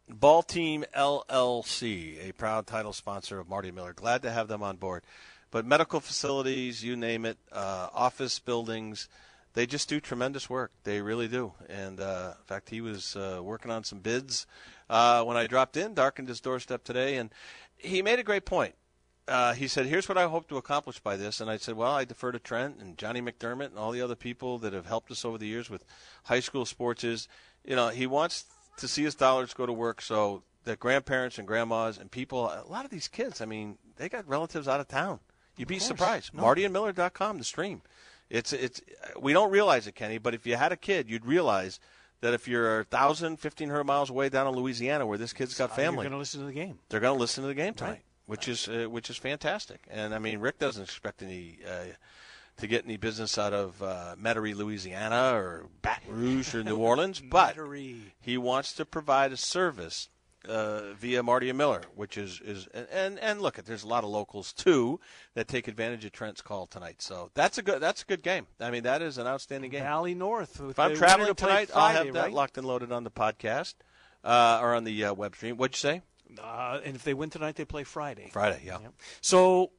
[0.08, 3.92] Ball Team LLC, a proud title sponsor of Marty Miller.
[3.92, 5.04] Glad to have them on board.
[5.50, 9.08] But medical facilities, you name it, uh, office buildings,
[9.54, 10.72] they just do tremendous work.
[10.84, 11.52] They really do.
[11.68, 14.46] And uh, in fact, he was uh, working on some bids
[14.88, 17.30] uh, when I dropped in, darkened his doorstep today, and
[17.76, 18.74] he made a great point.
[19.30, 21.92] Uh, he said, "Here's what I hope to accomplish by this," and I said, "Well,
[21.92, 25.10] I defer to Trent and Johnny McDermott and all the other people that have helped
[25.10, 25.84] us over the years with
[26.24, 27.04] high school sports.
[27.04, 27.28] Is
[27.64, 28.44] you know he wants
[28.78, 32.64] to see his dollars go to work so that grandparents and grandmas and people, a
[32.68, 35.20] lot of these kids, I mean, they got relatives out of town.
[35.56, 35.86] You'd be course.
[35.86, 36.34] surprised.
[36.34, 36.42] No.
[36.42, 37.82] MartyandMiller.com, the stream.
[38.28, 38.80] It's it's
[39.18, 41.78] we don't realize it, Kenny, but if you had a kid, you'd realize
[42.20, 46.04] that if you're 1,000, 1,500 miles away down in Louisiana where this kid's got family,
[46.04, 46.78] You're going to listen to the game.
[46.88, 48.02] they're going to listen to the game tonight, Right.
[48.30, 49.80] Which is uh, which is fantastic.
[49.90, 51.92] And I mean, Rick doesn't expect any uh,
[52.58, 57.20] to get any business out of uh, Metairie, Louisiana, or Baton Rouge or New Orleans,
[57.20, 57.56] but
[58.20, 60.08] he wants to provide a service
[60.48, 64.10] uh, via Marty and Miller, which is is and, and look, there's a lot of
[64.10, 65.00] locals too
[65.34, 67.02] that take advantage of Trent's call tonight.
[67.02, 68.46] So that's a good that's a good game.
[68.60, 69.82] I mean, that is an outstanding game.
[69.82, 70.60] Valley North.
[70.60, 72.32] If I'm traveling wanted to play tonight, I'll have that right?
[72.32, 73.74] locked and loaded on the podcast
[74.22, 75.56] uh, or on the uh, web stream.
[75.56, 76.02] What'd you say?
[76.42, 78.30] Uh, and if they win tonight, they play Friday.
[78.32, 78.78] Friday, yeah.
[79.20, 79.70] So,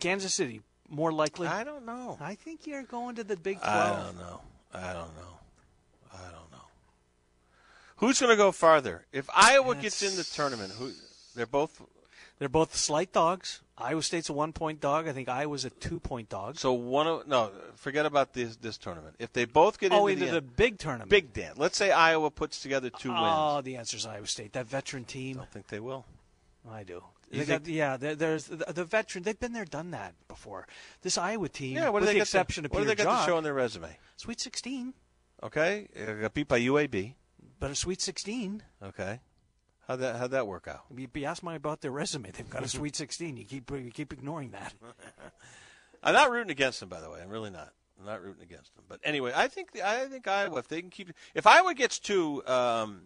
[0.00, 1.48] Kansas City, more likely.
[1.48, 2.18] I don't know.
[2.20, 3.98] I think you're going to the Big Twelve.
[3.98, 4.40] I don't know.
[4.72, 5.38] I don't know.
[6.12, 6.64] I don't know.
[7.96, 9.06] Who's going to go farther?
[9.12, 10.92] If Iowa gets in the tournament, who
[11.34, 11.80] they're both
[12.38, 13.62] They're both slight dogs.
[13.78, 15.06] Iowa State's a one-point dog.
[15.06, 16.56] I think Iowa's a two-point dog.
[16.58, 19.16] so one of no, forget about this this tournament.
[19.18, 21.10] If they both get oh, into, into the, the big tournament.
[21.10, 21.54] Big Dan.
[21.56, 23.34] Let's say Iowa puts together two Oh, wins.
[23.36, 24.52] Oh, the answer's Iowa State.
[24.54, 25.40] That veteran team.
[25.40, 26.06] I think they will.
[26.70, 27.02] I do.
[27.46, 29.24] Got, yeah, there- there's the, the veteran.
[29.24, 30.66] They've been there, done that before.
[31.02, 33.20] This Iowa team, Yeah, what with they the exception to, of What do they got
[33.20, 33.98] to show on their resume?
[34.16, 34.94] Sweet 16,
[35.42, 35.88] Okay,
[36.22, 37.14] got beat by UAB.
[37.58, 38.62] but a Sweet 16.
[38.82, 39.20] Okay,
[39.86, 40.84] how'd that how'd that work out?
[40.96, 42.30] You, you ask me about their resume.
[42.30, 43.36] They've got a Sweet 16.
[43.36, 44.74] You keep you keep ignoring that.
[46.02, 47.20] I'm not rooting against them, by the way.
[47.22, 47.72] I'm really not.
[47.98, 48.84] I'm not rooting against them.
[48.88, 51.98] But anyway, I think the, I think Iowa, if they can keep, if Iowa gets
[52.00, 53.02] to, um,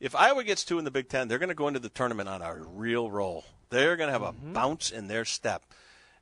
[0.00, 2.28] if Iowa gets two in the Big Ten, they're going to go into the tournament
[2.28, 3.44] on a real roll.
[3.70, 5.62] They're going to have a bounce in their step.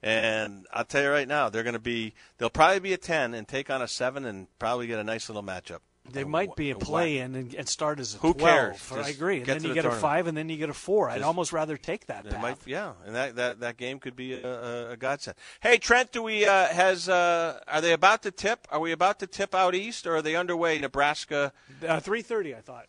[0.03, 2.15] And I'll tell you right now, they're going to be.
[2.39, 5.29] They'll probably be a ten and take on a seven and probably get a nice
[5.29, 5.81] little matchup.
[6.13, 8.39] They might be a play in and, and start as a Who 12.
[8.51, 8.93] cares?
[8.93, 9.39] I agree.
[9.39, 11.11] And then you the get a five, and then you get a four.
[11.11, 12.41] I'd almost rather take that path.
[12.43, 15.37] might, yeah, and that, that, that game could be a, a, a godsend.
[15.61, 18.67] Hey, Trent, do we uh, has uh, are they about to tip?
[18.71, 20.79] Are we about to tip out east, or are they underway?
[20.79, 21.53] Nebraska,
[21.87, 22.87] Uh, 3.30, I thought.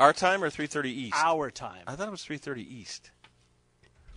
[0.00, 1.16] our time or three thirty east?
[1.16, 1.82] Our time.
[1.86, 3.10] I thought it was three thirty east.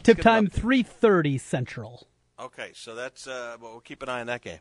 [0.04, 2.08] Tip time 3:30 Central.
[2.40, 4.60] Okay, so that's uh, well, we'll keep an eye on that game.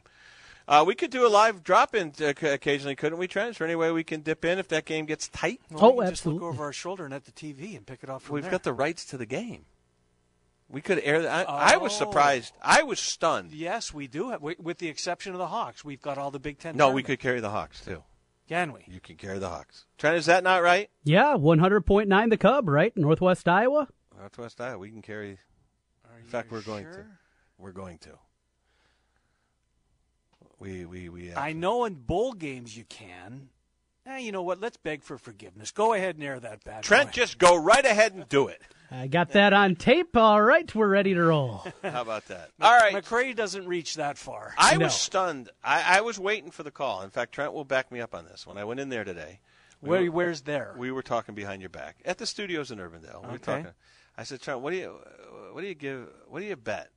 [0.69, 3.51] Uh, we could do a live drop in uh, occasionally, couldn't we, Trent?
[3.51, 5.61] Is there any way we can dip in if that game gets tight?
[5.71, 8.11] Well, we can just look over our shoulder and at the TV and pick it
[8.11, 8.51] off from We've there.
[8.51, 9.65] got the rights to the game.
[10.69, 11.49] We could air that.
[11.49, 11.99] I, I was Oh.
[11.99, 12.53] surprised.
[12.61, 13.53] I was stunned.
[13.53, 14.31] Yes, we do.
[14.31, 16.77] Have, wi- with the exception of the Hawks, we've got all the Big Ten.
[16.77, 18.03] No, we could carry the Hawks too.
[18.49, 18.81] Can we?
[18.89, 19.85] You can carry the Hawks.
[19.99, 20.91] Trent, is that not right?
[21.05, 22.97] Yeah, 100.9 the Cub, right?
[22.97, 23.87] Northwest Iowa.
[24.19, 25.39] Northwest Iowa, we can carry.
[26.19, 27.05] In fact, we're going to.
[27.59, 28.11] We're going to.
[30.59, 31.35] We we we.
[31.35, 33.49] I know in bowl games you can.
[34.07, 34.61] Eh, you know what?
[34.61, 35.73] Let's beg for forgiveness.
[35.73, 36.85] Go ahead and air that bad.
[36.85, 37.13] Trent, boy.
[37.13, 38.63] just go right ahead and do it.
[38.89, 40.17] I got that on tape.
[40.17, 41.67] All right, we're ready to roll.
[41.83, 42.51] How about that?
[42.61, 42.95] All right.
[42.95, 44.55] McCray doesn't reach that far.
[44.57, 44.85] I No.
[44.87, 45.51] was stunned.
[45.65, 47.03] I, I was waiting for the call.
[47.03, 48.47] In fact, Trent will back me up on this.
[48.47, 49.41] When I went in there today,
[49.83, 50.73] we Where, were- where's there?
[50.79, 53.23] we were talking behind your back at the studios in Urbandale.
[53.23, 53.45] We were Okay.
[53.45, 53.67] talking.
[54.17, 54.97] I said, Trent, what do you
[55.53, 56.09] what do you give?
[56.29, 56.91] What do you bet?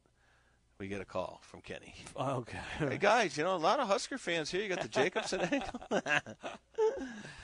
[0.80, 1.94] We get a call from Kenny.
[2.18, 2.58] Okay.
[2.78, 4.62] Hey guys, you know a lot of Husker fans here.
[4.64, 6.02] You got the Jacobson angle.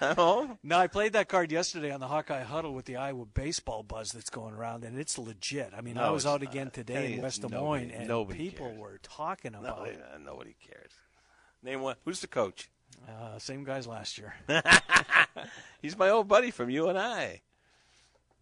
[0.18, 3.84] oh, No, I played that card yesterday on the Hawkeye Huddle with the Iowa baseball
[3.84, 5.74] buzz that's going around, and it's legit.
[5.78, 6.50] I mean, I was out not.
[6.50, 8.80] again today Kenny, in West Des nobody- Moines, and nobody people cares.
[8.80, 10.02] were talking about nobody, it.
[10.14, 10.92] uh, nobody cares.
[11.62, 11.98] Name one.
[12.06, 12.70] Who's the coach?
[13.06, 14.34] Uh, same guys last year.
[15.82, 17.42] He's my old buddy from UNI.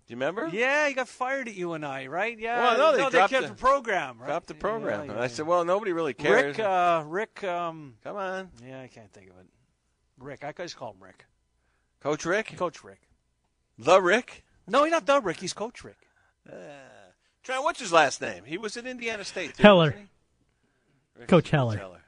[0.06, 0.50] Do you remember?
[0.52, 2.38] Yeah, he got fired at UNI, right?
[2.38, 2.60] Yeah.
[2.60, 4.20] Well, no, they dropped kept the- the, program.
[4.20, 4.28] Right?
[4.28, 5.06] Dropped the program.
[5.06, 6.58] Yeah, And yeah, I said, well, nobody really cares.
[6.58, 8.50] Rick, uh, Rick, um, Come on.
[8.68, 9.46] yeah, I can't think of it.
[10.20, 11.26] Rick, I just call him Rick.
[12.02, 12.56] Coach Rick?
[12.58, 13.00] Coach Rick.
[13.78, 14.44] The Rick?
[14.68, 15.40] No, he's not the Rick.
[15.40, 15.98] He's Coach Rick.
[16.52, 16.56] Uh,
[17.44, 18.44] Trent, what's his last name?
[18.46, 19.56] He was at Indiana State.
[19.56, 19.92] Too, Heller.
[19.92, 21.20] he?
[21.20, 22.02] Rick- Coach Heller.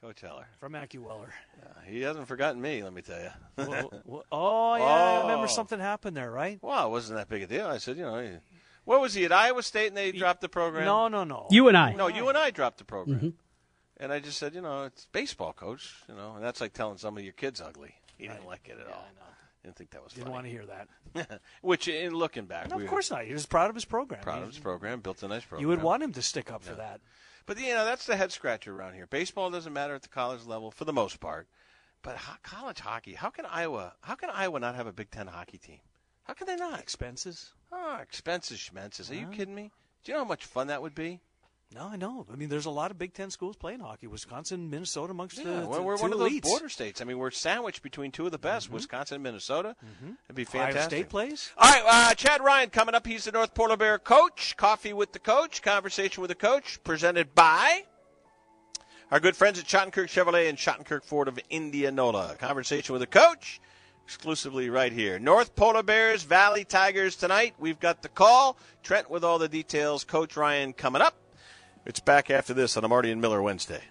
[0.00, 0.46] Coach Heller.
[0.58, 1.28] From AccuWeller.
[1.62, 3.30] Uh, he hasn't forgotten me, let me tell you.
[3.66, 4.82] Wha- wha- oh, yeah.
[4.84, 5.46] I remember Oh.
[5.46, 6.58] something happened there, right?
[6.62, 7.66] well, it wasn't that big a deal.
[7.66, 8.38] I said, you know, he-
[8.84, 10.86] what was he at Iowa State and they dropped the program?
[10.86, 11.46] No, no, no.
[11.50, 11.94] UNI.
[11.96, 13.20] No, UNI dropped the program.
[13.20, 13.32] Mhm.
[13.98, 15.94] And I just said, you know, it's baseball, coach.
[16.08, 17.94] You know, and that's like telling somebody your kid's ugly.
[18.16, 19.04] He didn't like it at all.
[19.06, 19.26] I know.
[19.62, 20.34] Didn't think that was Didn't funny.
[20.34, 20.64] want to hear
[21.26, 21.40] that.
[21.60, 23.24] Which, in looking back, No, we of were course not.
[23.26, 24.22] He was proud of his program.
[24.22, 25.60] proud He- of his program, built a nice program.
[25.60, 27.02] You would want him to stick up for that.
[27.46, 29.06] But you know, that's the head scratcher around here.
[29.06, 31.48] Baseball doesn't matter at the college level for the most part,
[32.02, 33.14] but ho- college hockey.
[33.14, 33.94] How can Iowa?
[34.02, 35.80] How can Iowa not have a Big Ten hockey team?
[36.24, 36.80] How can they not?
[36.80, 37.52] Expenses?
[37.72, 39.10] Oh, expenses, schmenses.
[39.10, 39.70] Are you kidding me?
[40.04, 41.20] Do you know how much fun that would be?
[41.72, 42.26] No, I know.
[42.32, 44.08] I mean, there's a lot of Big Ten schools playing hockey.
[44.08, 46.42] Wisconsin, Minnesota, amongst Yeah, the, we're, the we're two one of those elites.
[46.42, 47.00] border states.
[47.00, 49.76] I mean, we're sandwiched between two of the best, Wisconsin and Minnesota.
[50.26, 50.90] It'd be Ohio fantastic.
[50.90, 51.52] State plays.
[51.56, 53.06] All right, uh, Chad Ryan coming up.
[53.06, 54.56] He's the North Polar Bear coach.
[54.56, 57.84] Coffee with the coach, conversation with the coach, presented by
[59.12, 62.34] our good friends at Schottenkirk Chevrolet and Schottenkirk Ford of Indianola.
[62.38, 63.60] Conversation with the coach,
[64.04, 65.20] exclusively right here.
[65.20, 67.54] North Polar Bears, Valley Tigers tonight.
[67.60, 68.58] We've got the call.
[68.82, 70.02] Trent with all the details.
[70.02, 71.14] Coach Ryan coming up.
[71.86, 73.82] It's back after this on a Marty and Miller Wednesday.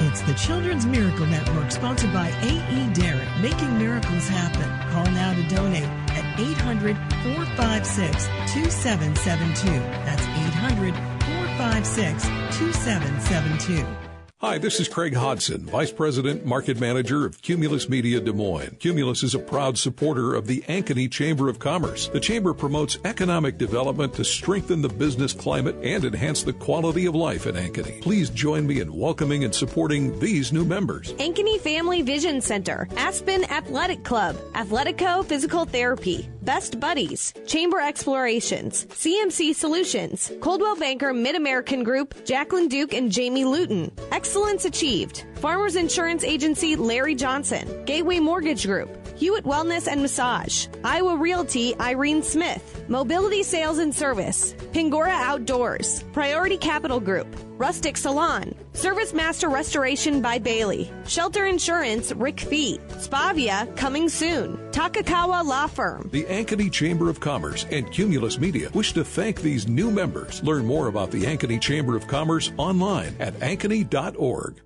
[0.00, 2.92] It's the Children's Miracle Network, sponsored by A.E.
[2.94, 4.92] Derrick, making miracles happen.
[4.92, 9.70] Call now to donate at 800 456 2772.
[10.06, 12.22] That's 800 456
[12.56, 14.07] 2772.
[14.40, 18.76] Hi, this is Craig Hodson, Vice President, Market Manager of Cumulus Media Des Moines.
[18.78, 22.06] Cumulus is a proud supporter of the Ankeny Chamber of Commerce.
[22.06, 27.16] The Chamber promotes economic development to strengthen the business climate and enhance the quality of
[27.16, 28.00] life in Ankeny.
[28.00, 31.14] Please join me in welcoming and supporting these new members.
[31.14, 39.54] Ankeny Family Vision Center, Aspen Athletic Club, Athletico Physical Therapy, Best Buddies, Chamber Explorations, CMC
[39.54, 46.24] Solutions, Coldwell Banker Mid American Group, Jacqueline Duke and Jamie Luton, Excellence Achieved, Farmers Insurance
[46.24, 53.42] Agency Larry Johnson, Gateway Mortgage Group, Hewitt Wellness and Massage, Iowa Realty Irene Smith, Mobility
[53.42, 57.26] Sales and Service, Pingora Outdoors, Priority Capital Group,
[57.58, 65.44] Rustic Salon, Service Master Restoration by Bailey, Shelter Insurance Rick Fee, Spavia coming soon, Takakawa
[65.44, 66.08] Law Firm.
[66.12, 70.40] The Ankeny Chamber of Commerce and Cumulus Media wish to thank these new members.
[70.44, 74.60] Learn more about the Ankeny Chamber of Commerce online at ankeny.org.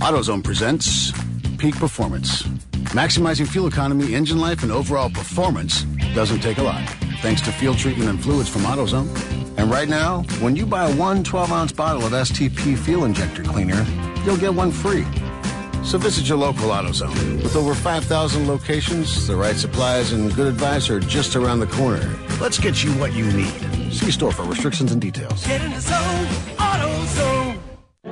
[0.00, 1.12] AutoZone presents
[1.56, 2.42] Peak Performance.
[2.92, 6.86] Maximizing fuel economy, engine life, and overall performance doesn't take a lot.
[7.22, 9.45] Thanks to fuel treatment and fluids from AutoZone.
[9.56, 13.84] And right now, when you buy one 12 ounce bottle of STP fuel injector cleaner,
[14.24, 15.06] you'll get one free.
[15.82, 17.42] So visit your local AutoZone.
[17.42, 22.12] With over 5,000 locations, the right supplies and good advice are just around the corner.
[22.40, 23.92] Let's get you what you need.
[23.92, 25.46] See store for restrictions and details.
[25.46, 27.58] Get in the zone, AutoZone.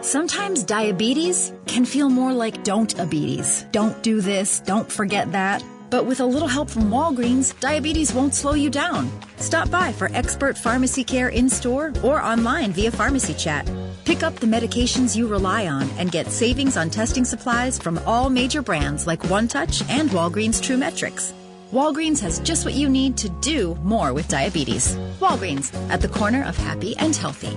[0.03, 3.65] Sometimes diabetes can feel more like don't diabetes.
[3.73, 5.65] Don't do this, don't forget that.
[5.91, 9.11] But with a little help from Walgreens, diabetes won't slow you down.
[9.45, 13.71] Stop by for expert pharmacy care in store or online via pharmacy chat.
[14.07, 18.31] Pick up the medications you rely on and get savings on testing supplies from all
[18.31, 21.35] major brands like OneTouch and Walgreens True Metrics.
[21.73, 24.97] Walgreens has just what you need to do more with diabetes.
[25.21, 27.55] Walgreens, at the corner of happy and healthy.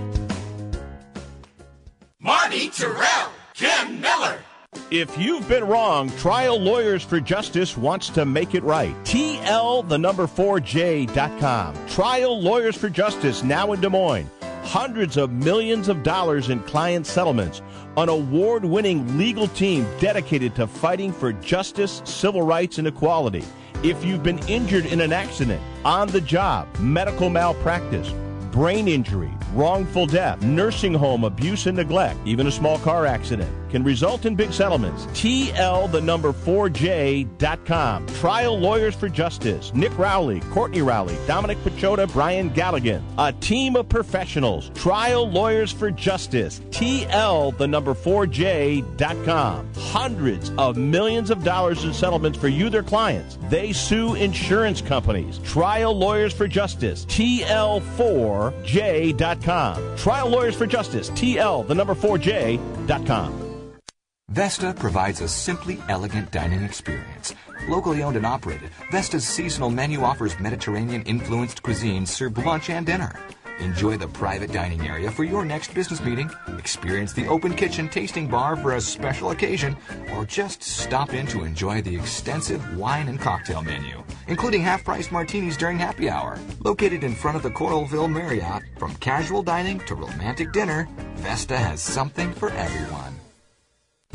[2.20, 4.40] Marty Tirrell, Kim Miller.
[4.92, 8.96] If you've been wrong, Trial Lawyers for Justice wants to make it right.
[9.04, 11.88] TL the number 4J.com.
[11.88, 14.30] Trial Lawyers for Justice now in Des Moines.
[14.64, 17.62] Hundreds of millions of dollars in client settlements.
[17.98, 23.44] An award winning legal team dedicated to fighting for justice, civil rights, and equality.
[23.84, 28.14] If you've been injured in an accident, on the job, medical malpractice,
[28.52, 33.84] brain injury, wrongful death, nursing home abuse and neglect, even a small car accident can
[33.84, 35.06] result in big settlements.
[35.08, 38.08] TL the number 4J.com.
[38.08, 39.72] Trial Lawyers for Justice.
[39.74, 43.02] Nick Rowley, Courtney Rowley, Dominic Pachota, Brian Galligan.
[43.18, 44.70] A team of professionals.
[44.76, 46.60] Trial Lawyers for Justice.
[46.70, 49.70] TL the number 4J.com.
[49.76, 53.38] Hundreds of millions of dollars in settlements for you, their clients.
[53.50, 55.40] They sue insurance companies.
[55.40, 57.06] Trial Lawyers for Justice.
[57.06, 59.98] TL4J.com.
[59.98, 61.10] Trial Lawyers for Justice.
[61.12, 63.57] TL the number 4J.com.
[64.38, 67.34] Vesta provides a simply elegant dining experience.
[67.68, 73.20] Locally owned and operated, Vesta's seasonal menu offers Mediterranean influenced cuisine served lunch and dinner.
[73.58, 78.28] Enjoy the private dining area for your next business meeting, experience the open kitchen tasting
[78.28, 79.76] bar for a special occasion,
[80.14, 85.12] or just stop in to enjoy the extensive wine and cocktail menu, including half price
[85.12, 86.38] martinis during happy hour.
[86.60, 91.82] Located in front of the Coralville Marriott, from casual dining to romantic dinner, Vesta has
[91.82, 93.16] something for everyone.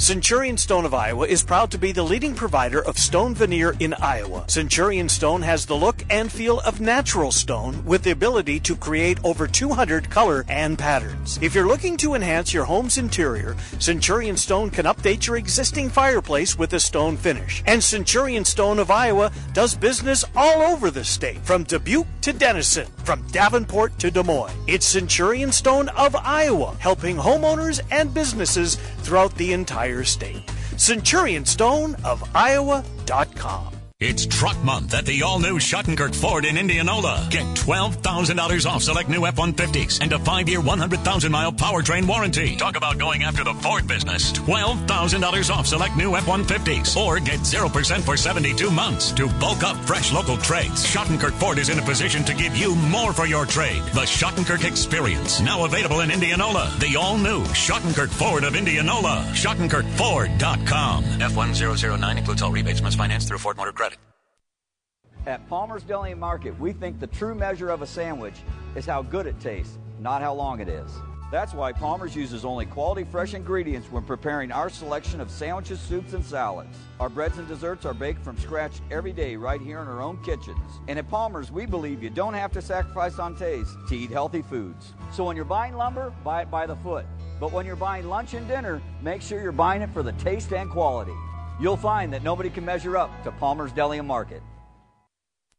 [0.03, 3.95] Centurion Stone of Iowa is proud to be the leading provider of stone veneer in
[3.95, 4.45] Iowa.
[4.49, 9.19] Centurion Stone has the look and feel of natural stone with the ability to create
[9.23, 11.39] over 200 color and patterns.
[11.41, 16.59] If you're looking to enhance your home's interior, Centurion Stone can update your existing fireplace
[16.59, 17.63] with a stone finish.
[17.67, 22.87] And Centurion Stone of Iowa does business all over the state, from Dubuque to Denison,
[23.05, 24.57] from Davenport to Des Moines.
[24.67, 30.49] It's Centurion Stone of Iowa, helping homeowners and businesses throughout the entire state.
[30.77, 33.82] Centurion Stone of Iowa.com.
[34.05, 37.25] It's Truck Month at the all-new Shottenkirk Ford in Indianola.
[37.31, 42.57] Get $12,000 off select new F-150s and a five-year, 100,000-mile powertrain warranty.
[42.57, 44.33] Talk about going after the Ford business.
[44.33, 49.13] $12,000 off select new F-150s or get 0% for 72 months.
[49.13, 52.75] To bulk up fresh local trades, Shottenkirk Ford is in a position to give you
[52.75, 53.85] more for your trade.
[53.95, 56.75] The Shottenkirk Experience, now available in Indianola.
[56.81, 59.25] The all-new Shottenkirk Ford of Indianola.
[59.31, 61.05] ShottenkirkFord.com.
[61.05, 63.92] F1009 includes all rebates, must finance through Ford Motor Credit.
[65.25, 68.35] At Palmer's Deli and Market, we think the true measure of a sandwich
[68.75, 70.91] is how good it tastes, not how long it is.
[71.31, 76.13] That's why Palmer's uses only quality fresh ingredients when preparing our selection of sandwiches, soups,
[76.13, 76.77] and salads.
[76.99, 80.21] Our breads and desserts are baked from scratch every day right here in our own
[80.25, 80.59] kitchens.
[80.89, 84.43] And at Palmer's, we believe you don't have to sacrifice on taste to eat healthy
[84.43, 84.93] foods.
[85.13, 87.07] So when you're buying lumber, buy it by the foot.
[87.39, 90.53] But when you're buying lunch and dinner, make sure you're buying it for the taste
[90.53, 91.15] and quality.
[91.61, 94.43] You'll find that nobody can measure up to Palmer's Deli and Market.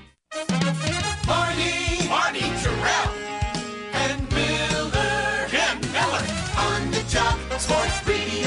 [1.27, 3.13] Marty, Marty Tirrell,
[3.95, 6.23] and Miller, Kim Miller,
[6.59, 8.44] on the job, Sports Radio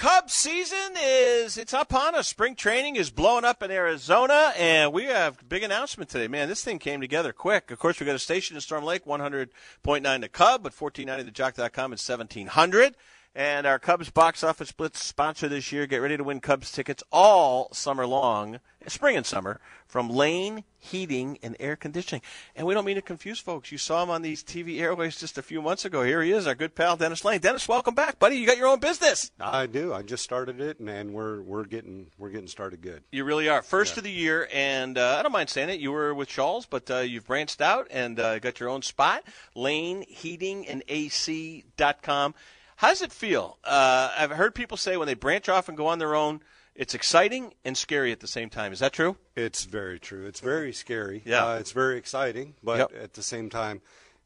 [0.00, 2.26] Cubs season is it's upon us.
[2.26, 6.26] Spring training is blowing up in Arizona, and we have a big announcement today.
[6.26, 7.70] Man, this thing came together quick.
[7.70, 11.92] Of course, we got a station in Storm Lake, 100.9 the Cub, but 1490 thejock.com
[11.92, 12.96] and 1700.
[13.34, 15.86] And our Cubs box office blitz sponsor this year.
[15.86, 18.58] Get ready to win Cubs tickets all summer long,
[18.88, 22.22] spring and summer, from Lane Heating and Air Conditioning.
[22.56, 23.70] And we don't mean to confuse folks.
[23.70, 26.02] You saw him on these TV airways just a few months ago.
[26.02, 27.38] Here he is, our good pal Dennis Lane.
[27.38, 28.34] Dennis, welcome back, buddy.
[28.34, 29.30] You got your own business.
[29.38, 29.94] I do.
[29.94, 33.04] I just started it, and, we're we're getting we're getting started good.
[33.12, 33.62] You really are.
[33.62, 35.78] First of the year, and uh, I don't mind saying it.
[35.78, 39.22] You were with Schaal's, but uh, you've branched out and uh, got your own spot.
[39.54, 42.34] Lane Heating and AC.com.
[42.80, 43.58] How does it feel?
[43.62, 46.40] Uh, I've heard people say when they branch off and go on their own,
[46.74, 48.72] it's exciting and scary at the same time.
[48.72, 49.18] Is that true?
[49.36, 50.24] It's very true.
[50.24, 51.20] It's very scary.
[51.26, 51.44] Yeah.
[51.44, 52.92] Uh, it's very exciting, but Yep.
[53.02, 53.82] at the same time,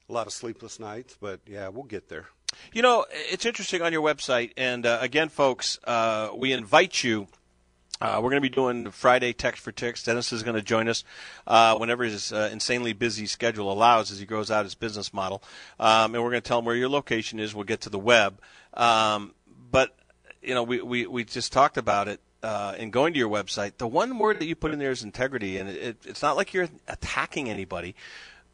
[0.09, 1.17] a lot of sleepless nights.
[1.21, 2.27] But yeah, we'll get there.
[2.73, 7.27] You know, it's interesting on your website, and uh, again, folks, uh, we invite you.
[8.05, 10.03] Uh, we're going to be doing Friday Text for Ticks.
[10.03, 11.05] Dennis is going to join us
[11.47, 15.43] uh, whenever his uh, insanely busy schedule allows as he grows out his business model.
[15.81, 17.55] Um, and we're going to tell him where your location is.
[17.55, 18.39] We'll get to the web.
[18.75, 19.33] Um,
[19.71, 19.97] but,
[20.43, 23.79] you know, we, we, we just talked about it uh, in going to your website.
[23.79, 25.57] The one word that you put in there is integrity.
[25.57, 27.95] And it, it's not like you're attacking anybody.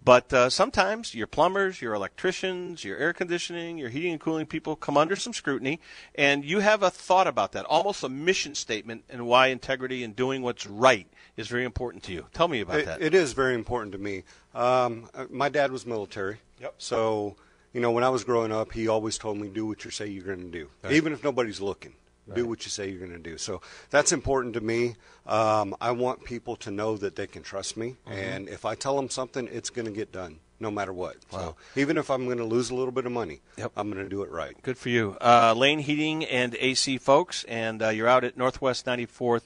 [0.02, 4.74] But uh, sometimes your plumbers, your electricians, your air conditioning, your heating and cooling people
[4.74, 5.78] come under some scrutiny,
[6.14, 10.16] and you have a thought about that, almost a mission statement, and why integrity and
[10.16, 12.26] doing what's right is very important to you.
[12.32, 13.02] Tell me about It- that.
[13.02, 14.24] it is very important to me.
[14.54, 16.38] Um, uh, my dad was military.
[16.60, 16.74] Yep.
[16.78, 17.36] So,
[17.74, 20.06] you know, when I was growing up, he always told me, do what you say
[20.08, 20.94] you're going to do, Right.
[20.94, 21.92] even if nobody's looking.
[22.34, 23.38] Do what you say you're going to do.
[23.38, 23.60] So
[23.90, 24.96] that's important to me.
[25.26, 28.12] Um, I want people to know that they can trust me, Mhm.
[28.12, 31.16] and if I tell them something, it's going to get done, no matter what.
[31.32, 31.38] Wow.
[31.38, 33.72] So even if I'm going to lose a little bit of money, Yep.
[33.76, 34.60] I'm going to do it right.
[34.62, 35.16] Good for you.
[35.20, 39.42] Uh, Lane Heating and AC, folks, and uh, you're out at Northwest 94th.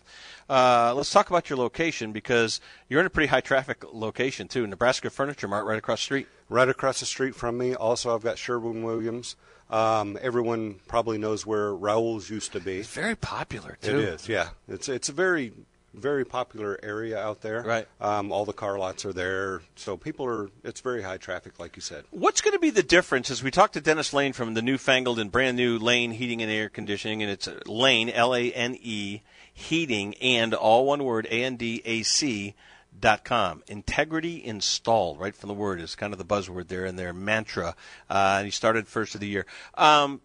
[0.49, 4.66] Uh, let's talk about your location because you're in a pretty high traffic location, too.
[4.66, 6.28] Nebraska Furniture Mart right across the street.
[6.49, 7.74] Right across the street from me.
[7.74, 9.37] Also, I've got Sherwin Williams.
[9.70, 12.78] Um, everyone probably knows where Raoul's used to be.
[12.78, 13.98] It's very popular too.
[13.98, 14.50] is, yeah.
[14.68, 15.52] It's it's a very
[15.94, 17.62] very popular area out there.
[17.62, 17.86] Right.
[18.00, 20.50] Um, all the car lots are there, so people are.
[20.62, 22.04] It's very high traffic, like you said.
[22.10, 25.18] What's going to be the difference as we talked to Dennis Lane from the newfangled
[25.18, 28.76] and brand new Lane Heating and Air Conditioning, and it's uh, Lane L A N
[28.80, 32.54] E Heating and all one word A N D A C
[32.99, 33.62] dot com.
[33.66, 37.74] Integrity installed, right from the word is kind of the buzzword there in their mantra.
[38.09, 39.47] Uh, and he started first of the year.
[39.74, 40.20] Um,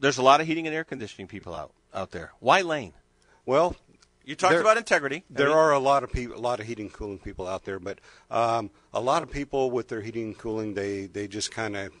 [0.00, 2.32] there's a lot of heating and air conditioning people out out there.
[2.40, 2.92] Why Lane?
[3.44, 3.76] Well,
[4.24, 5.16] you talked there- about integrity.
[5.16, 7.46] I There mean- are a lot of people, a lot of heating and cooling people
[7.46, 7.98] out there, but
[8.30, 11.92] um, a lot of people with their heating and cooling, they they just kind of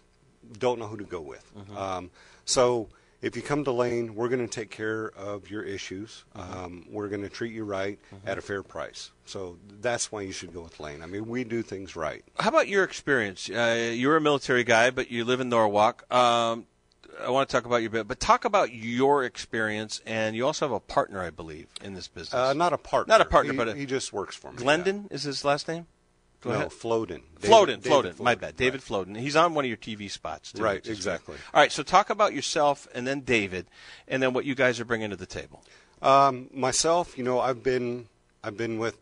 [0.58, 1.44] don't know who to go with.
[1.54, 1.76] Mhm.
[1.76, 2.10] Um,
[2.44, 2.88] so
[3.22, 6.24] if you come to Lane, we're going to take care of your issues.
[6.34, 9.10] Um, we're going to treat you right at a fair price.
[9.24, 11.02] So that's why you should go with Lane.
[11.02, 12.24] I mean, we do things right.
[12.38, 13.48] How about your experience?
[13.48, 16.04] Uh, you're a military guy, but you live in Norwalk.
[16.12, 16.66] Um,
[17.22, 20.64] I want to talk about your bit, but talk about your experience, and you also
[20.66, 22.34] have a partner, I believe, in this business.
[22.34, 23.12] Uh, not a partner.
[23.12, 24.56] Not a partner, He- but a, he just works for me.
[24.56, 25.86] Glendon is his last name.
[26.42, 26.68] Go No, ahead.
[26.70, 27.22] Floden.
[27.40, 27.80] Floden.
[27.80, 27.82] David- Floden.
[27.82, 28.56] David My Floden, bad.
[28.56, 29.16] David Floden.
[29.18, 30.52] He's on one of your TV spots.
[30.52, 31.36] Too, Right, exactly.
[31.54, 31.70] All right.
[31.72, 33.66] So talk about yourself, and then David,
[34.08, 35.62] and then what you guys are bringing to the table.
[36.02, 38.08] Um, myself, you know, I've been
[38.44, 38.98] I've been with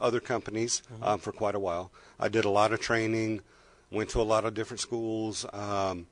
[0.00, 1.04] other companies Mm-hmm.
[1.04, 1.90] um, for quite a while.
[2.18, 3.40] I did a lot of training,
[3.90, 5.46] went to a lot of different schools.
[5.52, 6.06] Um,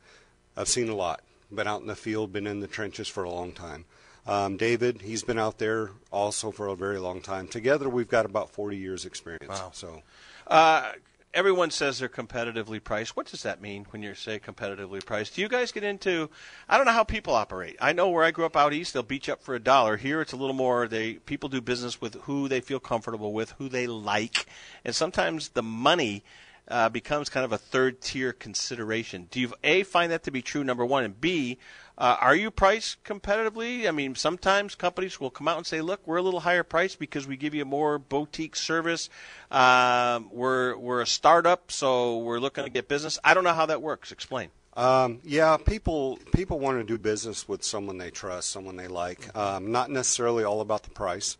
[0.56, 1.20] I've seen a lot.
[1.52, 3.84] Been out in the field, been in the trenches for a long time.
[4.28, 7.48] Um, David, he's been out there also for a very long time.
[7.48, 9.48] Together, we've got about 40 years experience.
[9.48, 9.70] Wow.
[9.72, 10.02] So,
[10.46, 10.92] Uh,
[11.34, 13.16] everyone says they're competitively priced.
[13.16, 15.34] What does that mean when you say competitively priced?
[15.34, 16.30] Do you guys get into?
[16.68, 17.76] I don't know how people operate.
[17.80, 19.96] I know where I grew up out east, they'll beat you up for a dollar.
[19.96, 20.88] Here, it's a little more.
[20.88, 24.46] They people do business with who they feel comfortable with, who they like,
[24.84, 26.22] and sometimes the money.
[26.70, 29.26] Uh, becomes kind of a third tier consideration.
[29.30, 30.62] Do you a find that to be true?
[30.62, 31.56] Number one, and b,
[31.96, 33.88] uh, are you priced competitively?
[33.88, 36.98] I mean, sometimes companies will come out and say, "Look, we're a little higher priced
[36.98, 39.08] because we give you a more boutique service.
[39.50, 43.66] Um, we're we're a startup, so we're looking to get business." I don't know how
[43.66, 44.12] that works.
[44.12, 44.50] Explain.
[44.78, 49.36] Um, yeah, people people want to do business with someone they trust, someone they like.
[49.36, 51.36] Um, not necessarily all about the price.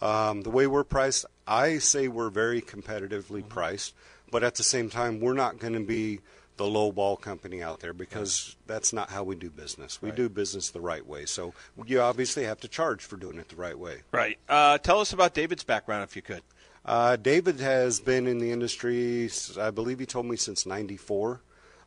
[0.00, 3.94] Um, the way we're priced, I say we're very competitively priced,
[4.30, 6.20] but at the same time, we're not going to be
[6.56, 10.00] the low ball company out there because that's not how we do business.
[10.00, 10.16] We Right.
[10.16, 11.26] do business the right way.
[11.26, 11.52] So
[11.84, 14.02] you obviously have to charge for doing it the right way.
[14.10, 14.38] Right.
[14.48, 16.42] Uh, tell us about David's background, if you could.
[16.84, 19.28] Uh, David has been in the industry,
[19.60, 21.40] I believe he told me since '94.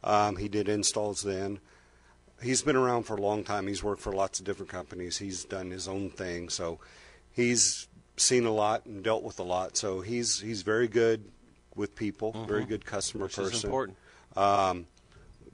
[0.04, 1.60] Um, he did installs then.
[2.42, 3.68] he's been around for a long time.
[3.68, 5.18] He's worked for lots of different companies.
[5.18, 6.80] He's done his own thing, so
[7.32, 7.88] he's
[8.18, 9.76] seen a lot and dealt with a lot.
[9.78, 11.32] So he's he's very good
[11.80, 13.42] with people, very good customer Mm-hmm.
[13.42, 13.68] Which is person.
[13.70, 13.98] important.
[14.38, 14.86] Um,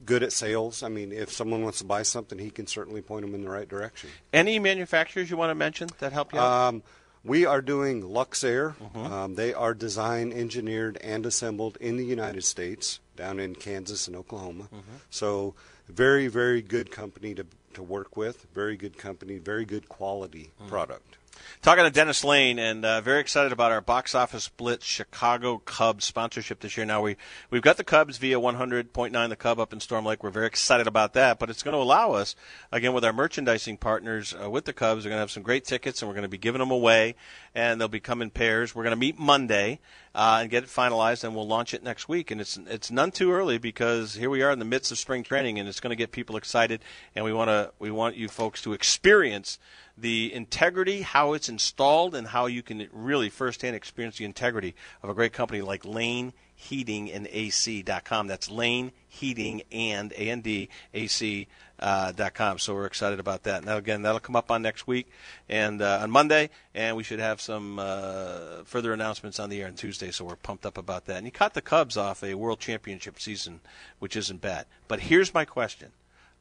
[0.04, 0.82] good at sales.
[0.82, 3.48] I mean, if someone wants to buy something, he can certainly point them in the
[3.50, 4.10] right direction.
[4.32, 6.68] Any manufacturers you want to mention that help you out?
[6.68, 6.82] Um,
[7.24, 8.74] we are doing Luxaire.
[8.76, 8.98] Mm-hmm.
[9.12, 14.14] Um, they are designed, engineered, and assembled in the United States, down in Kansas and
[14.14, 14.64] Oklahoma.
[14.64, 14.96] Mm-hmm.
[15.10, 15.54] So,
[15.88, 18.46] very, very good company to to work with.
[18.54, 19.38] Very good company.
[19.38, 20.68] Very good quality Mm-hmm.
[20.68, 21.16] product.
[21.62, 26.04] Talking to Dennis Lane, and uh, very excited about our box office blitz Chicago Cubs
[26.04, 26.86] sponsorship this year.
[26.86, 27.16] Now we
[27.50, 30.22] we've got the Cubs via 100.9 the Cub up in Storm Lake.
[30.22, 32.36] We're very excited about that, but it's going to allow us
[32.70, 35.04] again with our merchandising partners uh, with the Cubs.
[35.04, 37.16] We're going to have some great tickets, and we're going to be giving them away,
[37.54, 38.74] and they'll be coming pairs.
[38.74, 39.80] We're going to meet Monday
[40.16, 42.30] uh, and get it finalized, and we'll launch it next week.
[42.30, 45.22] And it's it's none too early because here we are in the midst of spring
[45.22, 46.80] training, and it's going to get people excited,
[47.14, 49.58] and we want to we want you folks to experience
[49.98, 55.10] the integrity, how it's installed, and how you can really firsthand experience the integrity of
[55.10, 58.26] a great company like Lane Heating and AC.com.
[58.26, 61.46] That's Lane Heating and A and.
[61.78, 62.58] Uh, dot com.
[62.58, 63.62] So we're excited about that.
[63.62, 65.10] Now again, that'll come up on next week
[65.46, 69.66] and uh, on Monday, and we should have some uh, further announcements on the air
[69.66, 70.10] on Tuesday.
[70.10, 71.18] So we're pumped up about that.
[71.18, 73.60] And you caught the Cubs off a World Championship season,
[73.98, 74.64] which isn't bad.
[74.88, 75.92] But here's my question: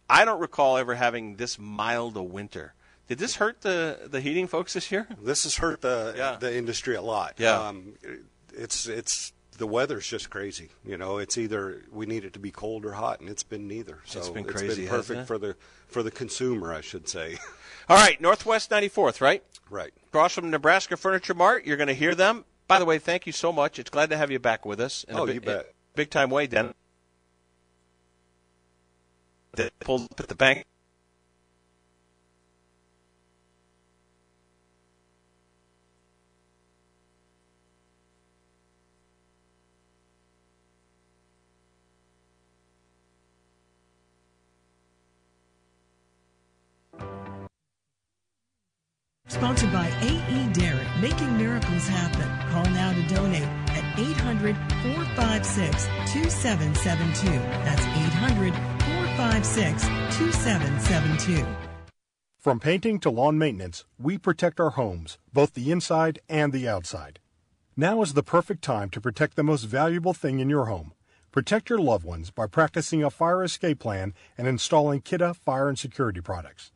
[0.09, 2.73] I don't recall ever having this mild a winter.
[3.09, 5.05] Did this hurt the the heating folks this year?
[5.21, 6.37] This has hurt the Yeah.
[6.39, 7.33] the industry a lot.
[7.37, 7.59] Yeah.
[7.59, 7.95] Um,
[8.53, 10.69] it's it's the weather's just crazy.
[10.85, 13.67] You know, it's either we need it to be cold or hot, and it's been
[13.67, 13.99] neither.
[14.05, 15.25] So It's been it's crazy, been hasn't perfect it?
[15.27, 15.55] for the
[15.87, 17.37] for the consumer, I should say.
[17.89, 19.43] All right, Northwest 94th, right?
[19.69, 19.91] Right.
[20.07, 21.65] Across from Nebraska Furniture Mart.
[21.65, 22.45] You're going to hear them.
[22.67, 23.77] By the way, thank you so much.
[23.77, 25.03] It's glad to have you back with us.
[25.07, 25.71] In a Oh, bi- you bet.
[25.95, 26.73] Big time way, Den.
[29.53, 30.65] That pulled up at the bank.
[49.35, 50.47] Sponsored by A.E.
[50.53, 52.25] Derrick, making miracles happen.
[52.51, 57.27] Call now to donate at 800 456 2772.
[57.65, 59.83] That's 800 456
[60.17, 61.45] 2772.
[62.39, 67.19] From painting to lawn maintenance, we protect our homes, both the inside and the outside.
[67.75, 70.93] Now is the perfect time to protect the most valuable thing in your home.
[71.33, 75.77] Protect your loved ones by practicing a fire escape plan and installing Kidde fire and
[75.77, 76.71] security products.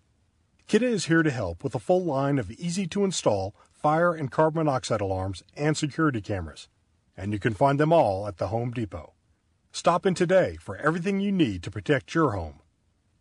[0.69, 4.29] Kidde is here to help with a full line of easy to install fire and
[4.29, 6.67] carbon monoxide alarms and security cameras.
[7.17, 9.13] And you can find them all at the Home Depot.
[9.71, 12.59] Stop in today for everything you need to protect your home.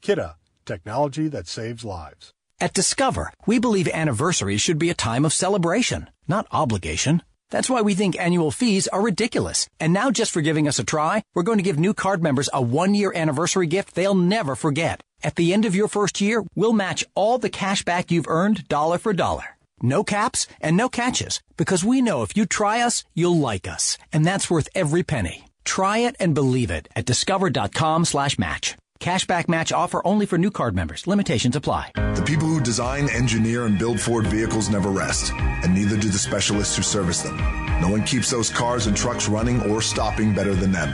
[0.03, 0.35] Kidde,
[0.67, 2.35] technology that saves lives.
[2.61, 7.23] At Discover, we believe anniversaries should be a time of celebration, not obligation.
[7.51, 9.69] That's why we think annual fees are ridiculous.
[9.81, 12.51] And now just for giving us a try, we're going to give new card members
[12.53, 15.01] a one-year anniversary gift they'll never forget.
[15.23, 18.69] At the end of your first year, we'll match all the cash back you've earned
[18.69, 19.57] dollar for dollar.
[19.81, 23.97] No caps and no catches, because we know if you try us, you'll like us.
[24.13, 25.47] And that's worth every penny.
[25.65, 28.77] Try it and believe it at discover.com slash match.
[29.01, 31.07] Cashback match offer only for new card members.
[31.07, 31.93] Limitations apply.
[31.95, 36.19] The people who design, engineer, and build Ford vehicles never rest, and neither do the
[36.19, 37.37] specialists who service them.
[37.81, 40.89] No one keeps those cars and trucks running or stopping better than them.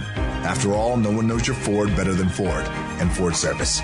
[0.45, 2.67] After all, no one knows your Ford better than Ford
[3.01, 3.81] and Ford Service.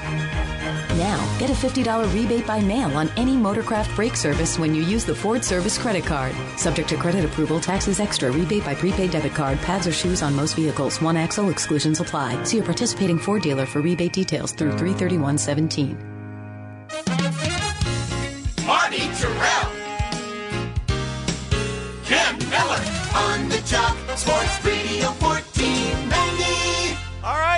[0.96, 5.04] Now, get a $50 rebate by mail on any Motorcraft brake service when you use
[5.04, 6.34] the Ford Service credit card.
[6.56, 10.34] Subject to credit approval, taxes extra, rebate by prepaid debit card, pads or shoes on
[10.34, 11.00] most vehicles.
[11.00, 12.44] One axle exclusions apply.
[12.44, 15.96] See your participating Ford dealer for rebate details through 33117.
[18.66, 19.70] Marty Tirrell.
[22.04, 22.82] Ken Miller
[23.14, 23.96] on the job.
[24.16, 25.49] Sports Radio 1490.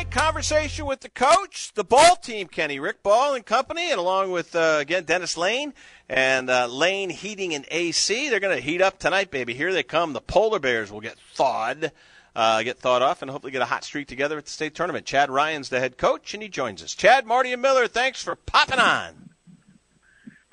[0.03, 4.01] All right, conversation with the coach, the ball team, Kenny Rick Ball and company, and
[4.01, 5.73] along with uh, again Dennis Lane
[6.09, 8.29] and uh, Lane Heating and AC.
[8.29, 9.55] They're going to heat up tonight, baby.
[9.55, 10.13] Here they come.
[10.13, 11.93] The polar bears will get thawed,
[12.35, 15.07] uh, get thawed off, and hopefully get a hot streak together at the state tournament.
[15.07, 16.97] Chad Ryan's the head coach, and he joins us.
[16.97, 19.31] Chad, Marty, and Miller, thanks for popping on.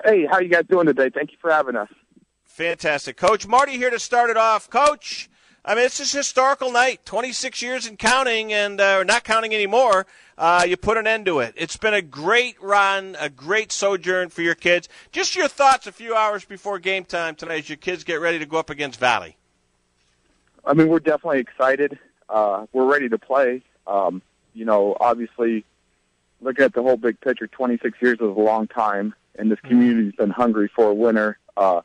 [0.04, 1.10] Hey, how you guys doing today?
[1.12, 1.88] Thank you for having us.
[2.44, 4.70] Fantastic, Coach Marty here to start it off.
[4.70, 5.28] Coach,
[5.64, 10.06] I mean it's a historical night, 26 years and counting, and uh, not counting anymore.
[10.38, 11.52] Uh, you put an end to it.
[11.56, 14.88] It's been a great run, a great sojourn for your kids.
[15.12, 18.38] Just your thoughts a few hours before game time tonight as your kids get ready
[18.38, 19.36] to go up against Valley.
[20.64, 21.98] I mean, we're definitely excited.
[22.28, 23.62] Uh, we're ready to play.
[23.86, 24.22] Um,
[24.54, 25.64] you know, obviously,
[26.40, 30.14] looking at the whole big picture, 26 years is a long time, and this community's
[30.14, 31.38] been hungry for a winner.
[31.54, 31.82] Uh,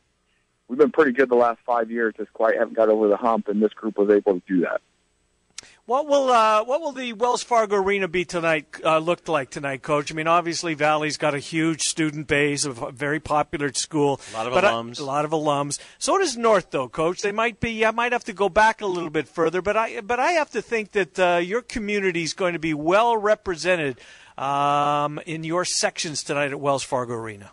[0.67, 3.47] we've been pretty good the last five years, just quite haven't got over the hump,
[3.47, 4.81] and this group was able to do that.
[5.85, 8.65] What will uh, what will the Wells Fargo Arena be tonight?
[8.83, 10.11] Uh, look like tonight, Coach?
[10.11, 14.37] I mean, obviously Valley's got a huge student base, of a very popular school, A
[14.37, 14.99] lot of but alums.
[14.99, 15.79] a lot of alums.
[15.99, 17.21] So does North, though, Coach.
[17.21, 17.85] They might be.
[17.85, 20.49] I might have to go back a little bit further, but I but I have
[20.51, 23.99] to think that uh, your community is going to be well represented
[24.39, 27.51] um, in your sections tonight at Wells Fargo Arena.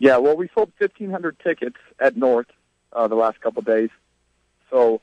[0.00, 2.46] Yeah, well, we sold 1,500 tickets at North
[2.92, 3.90] uh, the last couple of days,
[4.70, 5.00] so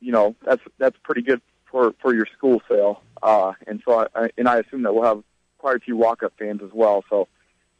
[0.00, 3.02] you know that's that's pretty good for for your school sale.
[3.22, 5.22] Uh, and so, I, I, and I assume that we'll have
[5.56, 7.02] quite a few walk-up fans as well.
[7.08, 7.26] So,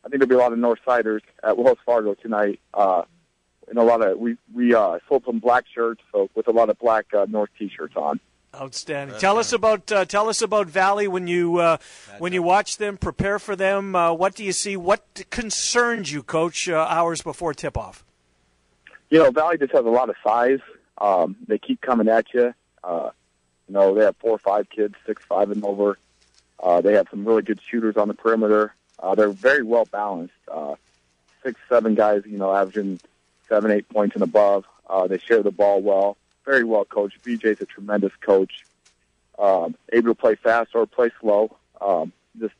[0.02, 3.02] I think there'll be a lot of North Siders at Wells Fargo tonight, uh,
[3.68, 6.70] and a lot of we we uh, sold some black shirts, so with a lot
[6.70, 8.20] of black uh, North T-shirts on.
[8.54, 9.18] Outstanding.
[9.18, 11.78] tell us about uh, tell us about Valley when you uh,
[12.18, 13.96] when you watch them, prepare for them.
[13.96, 14.76] Uh, what do you see?
[14.76, 16.68] What concerns you, Coach?
[16.68, 18.04] Uh, hours before tip off.
[19.14, 20.58] You know, Valley just has a lot of size.
[20.98, 22.52] Um, they keep coming at you.
[22.82, 23.10] Uh,
[23.68, 25.98] you know, they have four or five kids, six, five and over.
[26.60, 28.74] Uh, they have some really good shooters on the perimeter.
[28.98, 30.34] Uh, they're very well balanced.
[30.50, 30.74] Uh,
[31.44, 32.98] six, seven guys, you know, averaging
[33.48, 34.64] seven, eight points and above.
[34.90, 36.16] Uh, they share the ball well.
[36.44, 37.22] Very well coached.
[37.22, 38.64] BJ's a tremendous coach.
[39.38, 41.56] Um, able to play fast or play slow.
[41.80, 42.54] Um, just,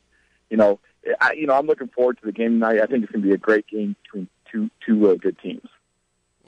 [0.49, 0.79] you know,
[1.19, 2.79] I, you know, I'm looking forward to the game tonight.
[2.79, 5.67] I think it's going to be a great game between two two uh, good teams.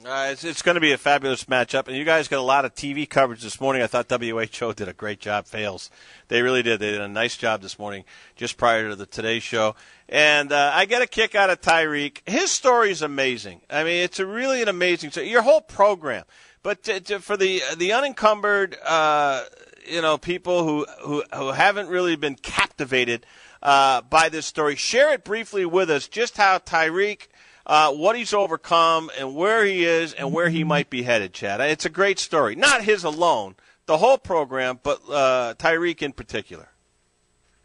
[0.04, 2.64] Uh, it's it's going to be a fabulous matchup, and you guys got a lot
[2.64, 3.82] of TV coverage this morning.
[3.82, 5.46] I thought WHO did a great job.
[5.46, 5.90] Fails,
[6.28, 6.78] they really did.
[6.78, 8.04] They did a nice job this morning,
[8.36, 9.74] just prior to the Today Show.
[10.08, 12.28] And uh, I get a kick out of Tyreek.
[12.28, 13.62] His story is amazing.
[13.68, 15.10] I mean, it's really an amazing.
[15.10, 16.24] So your whole program,
[16.62, 19.46] but to, to, for the the unencumbered, uh,
[19.84, 23.26] you know, people who who who haven't really been captivated
[23.64, 26.06] uh, by this story, share it briefly with us.
[26.06, 27.26] Just how Tyreek
[27.68, 31.60] uh, what he's overcome and where he is and where he might be headed, Chad.
[31.60, 32.56] It's a great story.
[32.56, 33.56] Not his alone,
[33.86, 36.68] the whole program, but uh, Tyreek in particular.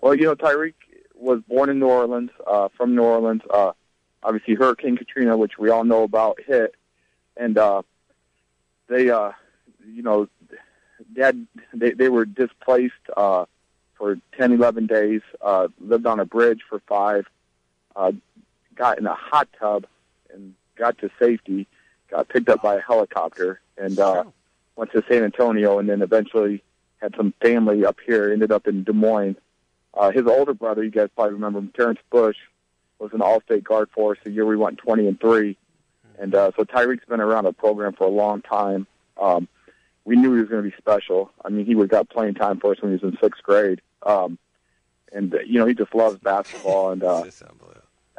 [0.01, 0.73] Well, you know, Tyreek
[1.15, 3.41] was born in New Orleans, uh, from New Orleans.
[3.49, 3.71] Uh,
[4.21, 6.75] obviously, Hurricane Katrina, which we all know about, hit,
[7.37, 7.83] and uh,
[8.89, 9.31] they, uh,
[9.87, 10.27] you know,
[11.15, 13.45] dad, they they were displaced uh,
[13.97, 15.21] for 10, 11 days.
[15.41, 17.25] Uh, lived on a bridge for five.
[17.95, 18.11] Uh,
[18.75, 19.85] got in a hot tub
[20.77, 21.67] got to safety.
[22.09, 24.23] Got picked up by a helicopter and uh,
[24.75, 26.63] went to San Antonio, and then eventually
[26.97, 28.31] had some family up here.
[28.31, 29.35] Ended up in Des Moines.
[29.93, 32.37] Uh, his older brother, you guys probably remember him, Terrence Bush,
[32.99, 35.57] was an All-State guard for us the year we went 20 and three.
[36.19, 38.87] And uh, so Tyreek's been around the program for a long time.
[39.19, 39.47] Um,
[40.05, 41.31] we knew he was going to be special.
[41.43, 43.81] I mean, he would got playing time for us when he was in sixth grade.
[44.03, 44.37] Um,
[45.11, 46.91] and uh, you know, he just loves basketball.
[46.91, 47.23] And uh,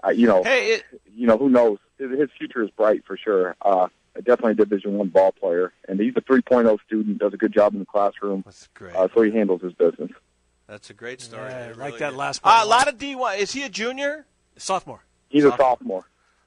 [0.04, 0.84] uh, you know, Hey, it,
[1.14, 1.78] you know, who knows?
[1.98, 3.56] His, his future is bright for sure.
[3.62, 7.18] Uh, definitely a Division One ball player, and he's a 3.0 student.
[7.18, 8.42] Does a good job in the classroom.
[8.44, 8.94] That's great.
[8.96, 10.10] Uh, so he handles his business.
[10.66, 11.50] That's a great story.
[11.50, 12.16] Yeah, I It like that that is.
[12.16, 12.66] last Uh, part.
[12.66, 13.38] a lot of D1.
[13.38, 14.26] Is he a junior?
[14.56, 15.04] Sophomore.
[15.28, 16.04] He's a sophomore.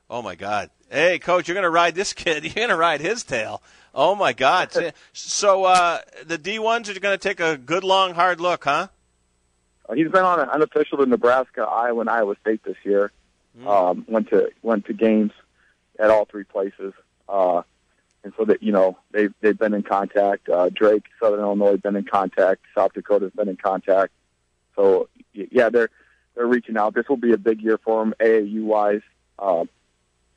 [0.09, 0.69] Oh my God!
[0.89, 2.43] Hey, coach, you're going to ride this kid.
[2.45, 3.61] You're going to ride his tail.
[3.93, 4.71] Oh my God!
[4.71, 8.87] So- so uh, the D1s are going to take a good, long, hard look, huh?
[9.89, 13.11] Uh, he's been on an unofficial to Nebraska, Iowa, and Iowa State this year.
[13.66, 15.32] Um, went to went to games
[15.99, 16.93] at all three places,
[17.28, 17.64] uh,
[18.24, 20.47] and so that you know they've they've been in contact.
[20.49, 22.62] Uh, Drake, Southern Illinois, been in contact.
[22.76, 24.12] South Dakota's been in contact.
[24.76, 25.89] So y- yeah, they're
[26.36, 26.93] they're reaching out.
[26.93, 29.01] This will be a big year for them, AAU wise.
[29.39, 29.66] Uh,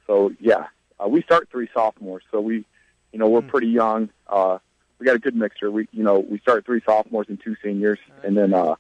[0.07, 0.67] so yeah,
[1.03, 2.65] uh, we start three sophomores, so we
[3.13, 4.09] you know we're pretty young.
[4.29, 4.59] Uh,
[4.99, 5.71] we got a good mixture.
[5.71, 8.77] We you know we start three sophomores and two seniors, and then uh,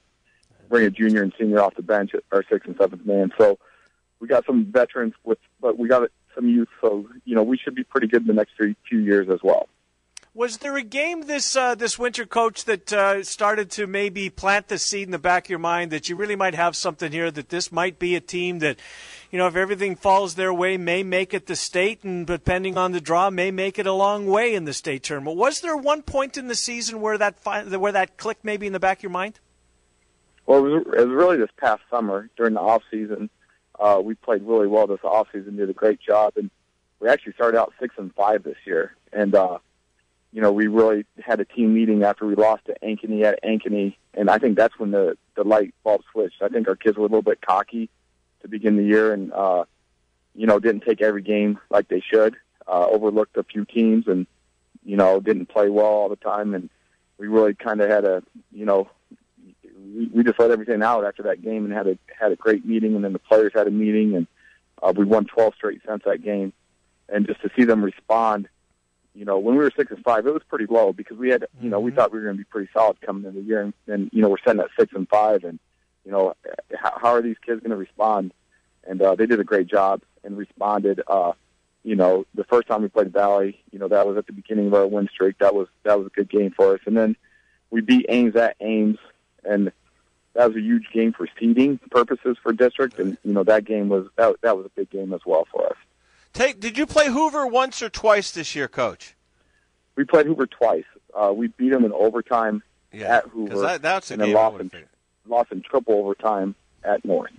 [0.70, 3.32] bring a junior and senior off the bench at our sixth and seventh man.
[3.36, 3.58] So
[4.20, 6.68] we got some veterans with, but we got some youth.
[6.80, 9.40] So you know we should be pretty good in the next three, few years as
[9.42, 9.68] well.
[10.32, 14.68] Was there a game this uh, this winter, coach, that uh, started to maybe plant
[14.68, 17.32] the seed in the back of your mind that you really might have something here
[17.32, 18.78] that this might be a team that,
[19.32, 22.92] you know, if everything falls their way, may make it the state, and depending on
[22.92, 25.36] the draw, may make it a long way in the state tournament.
[25.36, 28.72] Was there one point in the season where that fi- where that clicked maybe in
[28.72, 29.40] the back of your mind?
[30.46, 33.30] Well, it was, it was really this past summer during the off season.
[33.80, 36.50] Uh, we played really well this off season, did a great job, and
[37.00, 38.94] we actually started out six and five this year.
[39.12, 39.58] And uh,
[40.32, 43.96] you know, we really had a team meeting after we lost to Ankeny at Ankeny,
[44.14, 46.42] and I think that's when the the light bulb switched.
[46.42, 47.88] I think our kids were a little bit cocky
[48.42, 49.64] to begin the year, and uh,
[50.34, 52.36] you know, didn't take every game like they should.
[52.68, 54.26] Uh, overlooked a few teams, and
[54.84, 56.68] you know, didn't play well all the time, and
[57.18, 58.22] we really kind of had a
[58.52, 58.88] you know
[59.94, 62.64] we, we just let everything out after that game and had a had a great
[62.64, 64.26] meeting, and then the players had a meeting, and
[64.82, 66.52] uh, we won 12 straight since that game,
[67.08, 68.48] and just to see them respond.
[69.14, 71.44] You know, when we were six and five, it was pretty low because we had,
[71.60, 73.60] you know, we thought we were going to be pretty solid coming into the year,
[73.62, 75.58] and, and you know, we're sitting at six and five, and
[76.04, 76.34] you know,
[76.78, 78.32] how, how are these kids going to respond?
[78.84, 81.02] And uh, they did a great job and responded.
[81.06, 81.32] Uh,
[81.82, 84.68] you know, the first time we played Valley, you know, that was at the beginning
[84.68, 85.38] of our win streak.
[85.38, 87.16] That was that was a good game for us, and then
[87.70, 88.98] we beat Ames at Ames,
[89.44, 89.72] and
[90.34, 93.88] that was a huge game for seeding purposes for district, and you know that game
[93.88, 95.76] was that that was a big game as well for us.
[96.32, 99.16] Take, did you play Hoover once or twice this year, Coach?
[99.96, 100.84] We played Hoover twice.
[101.12, 102.62] Uh, we beat them in overtime
[102.92, 104.70] Yeah, at Hoover, that- that's a and then game I lost in,
[105.26, 106.54] lost in triple overtime
[106.84, 107.32] at North.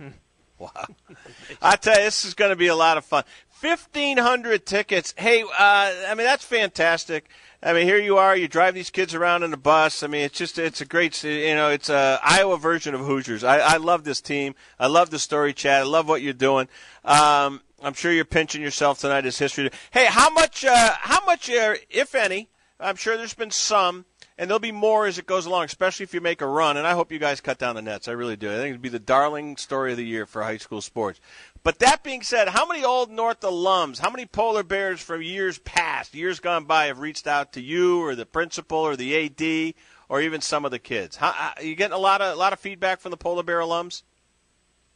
[1.62, 3.24] I tell you, this is going to be a lot of fun.
[3.60, 5.14] 1,500 tickets.
[5.16, 7.28] Hey, uh, I mean, that's fantastic.
[7.62, 8.36] I mean, here you are.
[8.36, 10.02] You drive these kids around in a bus.
[10.02, 13.44] I mean, it's just, it's a great, you know, it's a Iowa version of Hoosiers.
[13.44, 14.56] I, I love this team.
[14.80, 15.82] I love the story chat.
[15.82, 16.66] I love what you're doing.
[17.04, 19.70] Um, I'm sure you're pinching yourself tonight as history.
[19.92, 22.48] Hey, how much, uh, how much, uh, if any,
[22.80, 24.06] I'm sure there's been some,
[24.38, 26.76] and there'll be more as it goes along, especially if you make a run.
[26.76, 28.08] And I hope you guys cut down the nets.
[28.08, 28.50] I really do.
[28.50, 31.20] I think it'd be the darling story of the year for high school sports.
[31.62, 35.58] But that being said, how many Old North alums, how many polar bears from years
[35.58, 39.74] past, years gone by, have reached out to you or the principal or the AD
[40.08, 41.16] or even some of the kids?
[41.16, 43.60] How, how, you getting a lot of a lot of feedback from the polar bear
[43.60, 44.02] alums?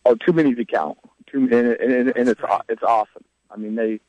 [0.05, 0.99] Oh, too many to count.
[1.27, 3.25] Too and, and, and it's aw- it's awesome.
[3.51, 4.01] I mean, they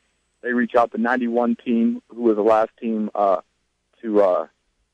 [0.42, 3.42] they reach out to the '91 team, who was the last team uh,
[4.02, 4.48] to uh,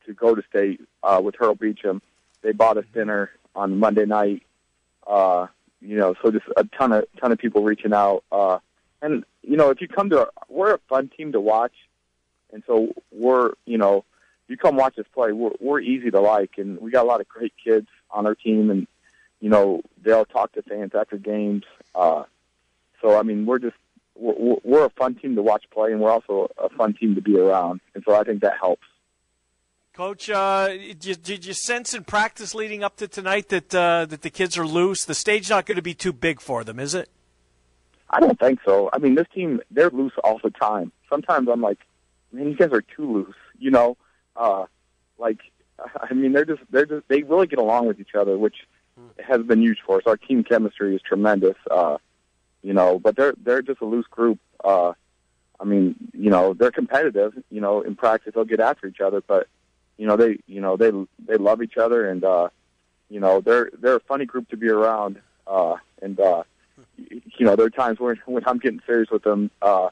[0.06, 2.02] to go to state uh, with Harold Beecham.
[2.42, 4.44] They bought us dinner on Monday night.
[5.06, 5.48] Uh,
[5.82, 8.24] you know, so just a ton of ton of people reaching out.
[8.32, 8.60] Uh,
[9.02, 11.74] and you know, if you come to, we're a fun team to watch,
[12.52, 14.06] and so we're you know,
[14.48, 15.32] you come watch us play.
[15.34, 18.36] We're we're easy to like, and we got a lot of great kids on our
[18.36, 18.88] team, and
[19.42, 21.64] you know, they'll talk to fans after games.
[21.94, 22.24] Uh,
[23.02, 23.76] so I mean, we're just
[24.16, 27.22] we're, we're a fun team to watch play, and we're also a fun team to
[27.22, 28.88] be around, and so I think that helps.
[29.94, 34.06] Coach, uh, did, you, did you sense in practice leading up to tonight that uh,
[34.06, 35.06] that the kids are loose?
[35.06, 37.10] The stage not going to be too big for them, is it?
[38.10, 38.90] I don't think so.
[38.92, 40.92] I mean, this team, they're loose all the time.
[41.08, 41.78] Sometimes I'm like,
[42.32, 43.36] man, you guys are too loose.
[43.60, 43.96] You know,
[44.36, 44.66] uh,
[45.20, 45.38] like,
[46.02, 48.66] I mean, they're just, they're just, they really get along with each other, which
[49.20, 50.04] has been huge for us.
[50.08, 51.58] Our team chemistry is tremendous.
[51.70, 52.00] Uh,
[52.64, 54.40] you know, but they're, they're just a loose group.
[54.64, 54.94] Uh,
[55.60, 57.34] I mean, you know, they're competitive.
[57.52, 59.48] You know, in practice they'll get after each other, but
[59.98, 60.92] you know, they, you know, they,
[61.26, 62.50] they love each other, and uh,
[63.10, 65.22] you know, they're, they're a funny group to be around.
[65.46, 66.44] Uh, and uh,
[66.98, 69.90] you know, there are times when when I'm getting serious with them, uh,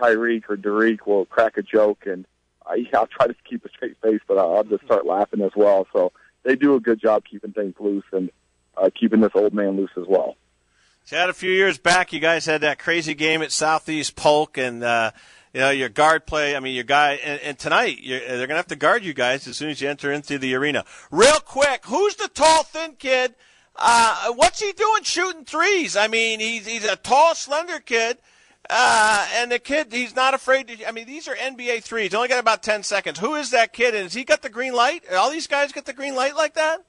[0.00, 2.26] Tyreek or Derek will crack a joke, and
[2.66, 5.52] I, I'll try to keep a straight face, but I'll, I'll just start laughing as
[5.56, 5.86] well.
[5.92, 6.12] So
[6.42, 8.30] they do a good job keeping things loose and
[8.76, 10.36] uh, keeping this old man loose as well.
[11.06, 14.82] Chad, a few years back, you guys had that crazy game at Southeast Polk, and
[14.82, 15.12] uh,
[15.56, 16.54] you know your guard play.
[16.54, 19.14] I mean, your guy, and, and tonight you're, they're going to have to guard you
[19.14, 20.84] guys as soon as you enter into the arena.
[21.10, 23.34] Real quick, who's the tall, thin kid?
[23.74, 25.96] Uh, what's he doing shooting threes?
[25.96, 28.18] I mean, he's he's a tall, slender kid.
[28.68, 30.86] Uh, and the kid, he's not afraid to.
[30.86, 32.12] I mean, these are NBA threes.
[32.12, 33.18] Only got about ten seconds.
[33.18, 33.94] Who is that kid?
[33.94, 35.04] And has he got the green light?
[35.10, 36.84] All these guys get the green light like that?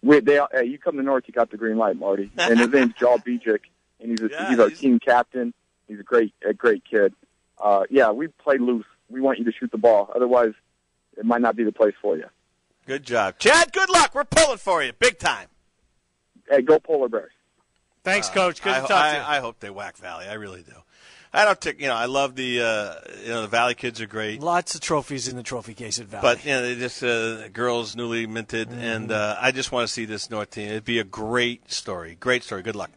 [0.00, 2.30] We, they, uh, you come to North, you got the green light, Marty.
[2.38, 3.60] And his name's Joel Bejic,
[4.00, 5.54] and he's a, Yeah, he's our he's- team captain.
[5.88, 7.12] He's a great a great kid.
[7.62, 8.86] Uh, yeah, we play loose.
[9.08, 10.10] We want you to shoot the ball.
[10.14, 10.52] Otherwise,
[11.16, 12.26] it might not be the place for you.
[12.86, 13.72] Good job, Chad.
[13.72, 14.14] Good luck.
[14.14, 15.48] We're pulling for you, big time.
[16.50, 17.32] Hey, go Polar Bears.
[18.02, 18.60] Thanks, Coach.
[18.62, 19.24] Good I, to talk I, to you.
[19.26, 20.26] I hope they whack Valley.
[20.26, 20.74] I really do.
[21.32, 21.80] I don't take.
[21.80, 22.60] You know, I love the.
[22.60, 24.40] Uh, you know, the Valley kids are great.
[24.40, 26.22] Lots of trophies in the trophy case at Valley.
[26.22, 28.78] But you know, they just uh, girls newly minted, Mm-hmm.
[28.80, 30.68] and uh, I just want to see this North team.
[30.68, 32.16] It'd be a great story.
[32.20, 32.62] Great story.
[32.62, 32.90] Good luck.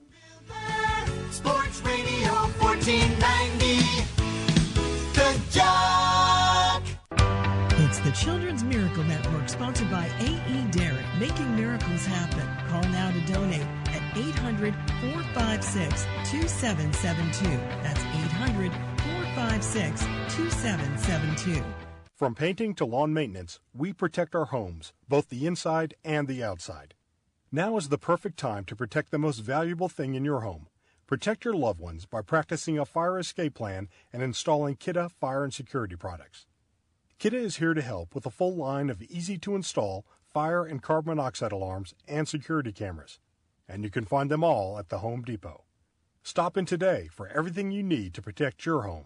[8.17, 10.65] Children's Miracle Network, sponsored by A.E.
[10.71, 12.47] Derrick, making miracles happen.
[12.67, 17.45] Call now to donate at 800 456 2772.
[17.83, 20.01] That's 800 456
[20.35, 21.63] 2772.
[22.15, 26.95] From painting to lawn maintenance, we protect our homes, both the inside and the outside.
[27.51, 30.67] Now is the perfect time to protect the most valuable thing in your home.
[31.05, 35.53] Protect your loved ones by practicing a fire escape plan and installing Kidde fire and
[35.53, 36.46] security products.
[37.19, 40.83] Kidde is here to help with a full line of easy to install fire and
[40.83, 43.19] carbon monoxide alarms and security cameras.
[43.67, 45.63] And you can find them all at the Home Depot.
[46.21, 49.05] Stop in today for everything you need to protect your home.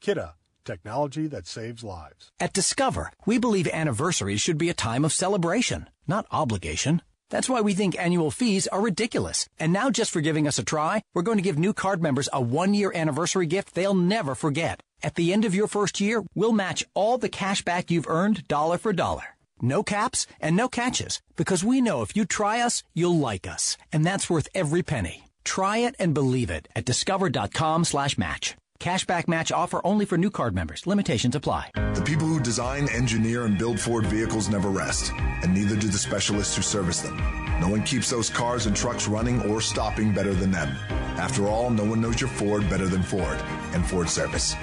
[0.00, 0.32] Kidde,
[0.64, 2.32] technology that saves lives.
[2.40, 7.02] At Discover, we believe anniversaries should be a time of celebration, not obligation.
[7.34, 9.48] That's why we think annual fees are ridiculous.
[9.58, 12.28] And now just for giving us a try, we're going to give new card members
[12.32, 14.80] a one year anniversary gift they'll never forget.
[15.02, 18.46] At the end of your first year, we'll match all the cash back you've earned
[18.46, 19.34] dollar for dollar.
[19.60, 23.76] No caps and no catches, because we know if you try us, you'll like us.
[23.92, 25.24] And that's worth every penny.
[25.42, 28.54] Try it and believe it at discover.com slash match.
[28.84, 30.86] Cashback match offer only for new card members.
[30.86, 31.70] Limitations apply.
[31.94, 35.10] The people who design, engineer, and build Ford vehicles never rest,
[35.42, 37.16] and neither do the specialists who service them.
[37.62, 40.68] No one keeps those cars and trucks running or stopping better than them.
[41.16, 43.38] After all, no one knows your Ford better than Ford
[43.72, 44.54] and Ford Service.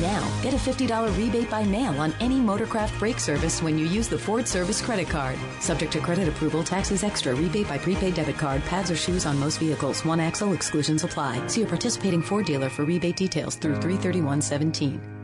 [0.00, 4.08] Now, get a $50 rebate by mail on any Motorcraft brake service when you use
[4.08, 5.38] the Ford Service credit card.
[5.60, 9.38] Subject to credit approval, taxes extra, rebate by prepaid debit card, pads or shoes on
[9.38, 11.46] most vehicles, one axle exclusions apply.
[11.48, 15.19] See a participating Ford dealer for rebate details through 33117.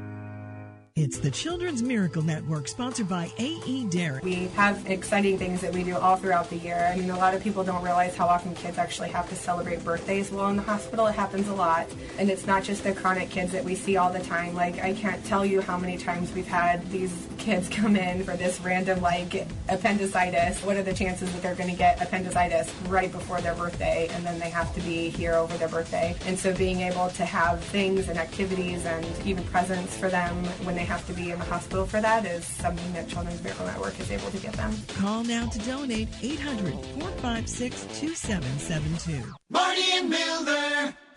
[0.97, 3.84] It's the Children's Miracle Network, sponsored by A.E.
[3.90, 4.24] Derrick.
[4.24, 6.90] We have exciting things that we do all throughout the year.
[6.90, 9.84] I mean, a lot of people don't realize how often kids actually have to celebrate
[9.84, 11.07] birthdays while in the hospital.
[11.07, 11.86] It happens a lot.
[12.18, 14.55] And it's not just the chronic kids that we see all the time.
[14.55, 18.34] Like, I can't tell you how many times we've had these kids come in for
[18.34, 20.64] this random, like, appendicitis.
[20.64, 24.24] What are the chances that they're going to get appendicitis right before their birthday and
[24.24, 26.16] then they have to be here over their birthday?
[26.24, 30.34] And so being able to have things and activities and even presents for them
[30.64, 33.66] when they have to be in the hospital for that is something that Children's Miracle
[33.66, 34.72] Network is able to give them.
[34.99, 39.34] Call now to donate 800 456 2772.
[39.51, 40.11] Marty and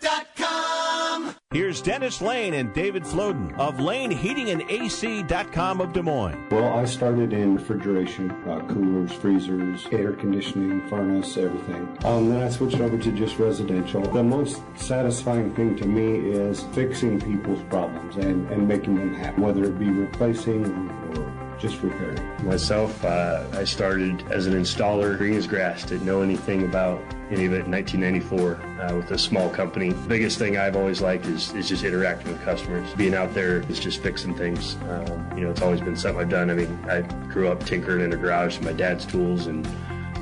[0.02, 1.34] Milner.com.
[1.52, 6.46] Here's Dennis Lane and David Floden of Lane Heating and LaneHeatingandAC.com of Des Moines.
[6.50, 11.98] Well, I started in refrigeration, uh, coolers, freezers, air conditioning, furnace, everything.
[12.04, 14.02] Um, then I switched over to just residential.
[14.02, 19.40] The most satisfying thing to me is fixing people's problems and, and making them happy,
[19.40, 22.18] whether it be replacing or, or just repairing.
[22.44, 27.00] Myself, uh, I started as an installer, green as grass, didn't know anything about
[27.30, 29.90] any of it in 1994 uh, with a small company.
[29.90, 32.92] The biggest thing I've always liked is, is just interacting with customers.
[32.94, 34.76] Being out there is just fixing things.
[34.88, 36.50] Um, you know, it's always been something I've done.
[36.50, 39.66] I mean, I grew up tinkering in a garage with my dad's tools and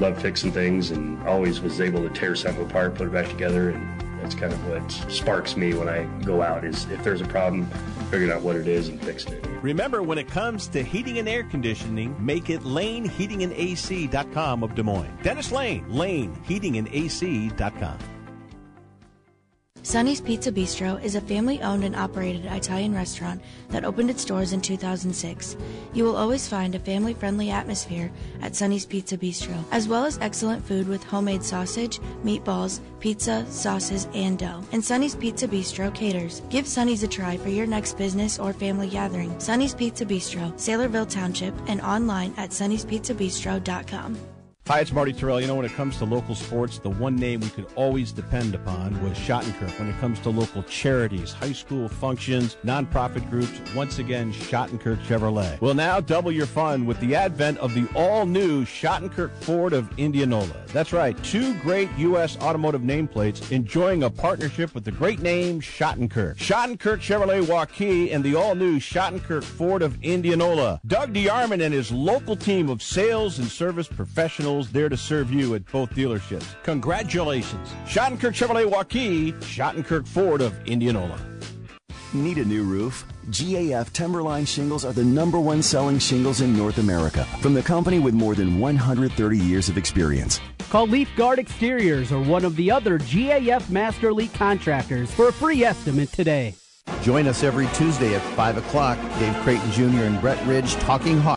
[0.00, 3.70] loved fixing things and always was able to tear something apart, put it back together,
[3.70, 7.26] and that's kind of what sparks me when I go out is if there's a
[7.26, 7.66] problem,
[8.10, 9.46] figuring out what it is and fixing it.
[9.62, 15.16] Remember, when it comes to heating and air conditioning, make it LaneHeatingandAC.com of Des Moines.
[15.22, 17.98] Dennis Lane, LaneHeatingandAC.com.
[19.82, 24.52] Sonny's Pizza Bistro is a family owned and operated Italian restaurant that opened its doors
[24.52, 25.56] in 2006.
[25.94, 28.10] You will always find a family friendly atmosphere
[28.42, 34.08] at Sonny's Pizza Bistro, as well as excellent food with homemade sausage, meatballs, pizza, sauces,
[34.14, 34.62] and dough.
[34.72, 36.42] And Sonny's Pizza Bistro caters.
[36.50, 39.38] Give Sonny's a try for your next business or family gathering.
[39.40, 44.18] Sonny's Pizza Bistro, Saylorville Township, and online at sonnyspizzabistro.com.
[44.68, 45.40] Hi, it's Marty Tirrell.
[45.40, 48.54] You know, when it comes to local sports, the one name we could always depend
[48.54, 49.78] upon was Shottenkirk.
[49.78, 55.58] When it comes to local charities, high school functions, nonprofit groups, once again, Shottenkirk Chevrolet.
[55.62, 60.52] Will now double your fun with the advent of the all-new Shottenkirk Ford of Indianola.
[60.66, 62.36] That's right, two great U.S.
[62.36, 66.36] automotive nameplates enjoying a partnership with the great name Shottenkirk.
[66.36, 70.78] Shottenkirk Chevrolet Waukee and the all-new Shottenkirk Ford of Indianola.
[70.86, 75.54] Doug DeArmond and his local team of sales and service professionals there to serve you
[75.54, 76.60] at both dealerships.
[76.64, 77.68] Congratulations.
[77.86, 81.20] Shottenkirk Chevrolet Waukee, Shottenkirk Ford of Indianola.
[82.12, 83.04] Need a new roof?
[83.30, 87.98] GAF Timberline shingles are the number one selling shingles in North America from the company
[87.98, 90.40] with more than 130 years of experience.
[90.70, 95.32] Call Leaf Guard Exteriors or one of the other GAF Master Elite contractors for a
[95.32, 96.54] free estimate today.
[97.02, 98.98] Join us every Tuesday at 5 o'clock.
[99.18, 100.04] Dave Creighton Jr.
[100.04, 101.26] and Brett Ridge talking hawk.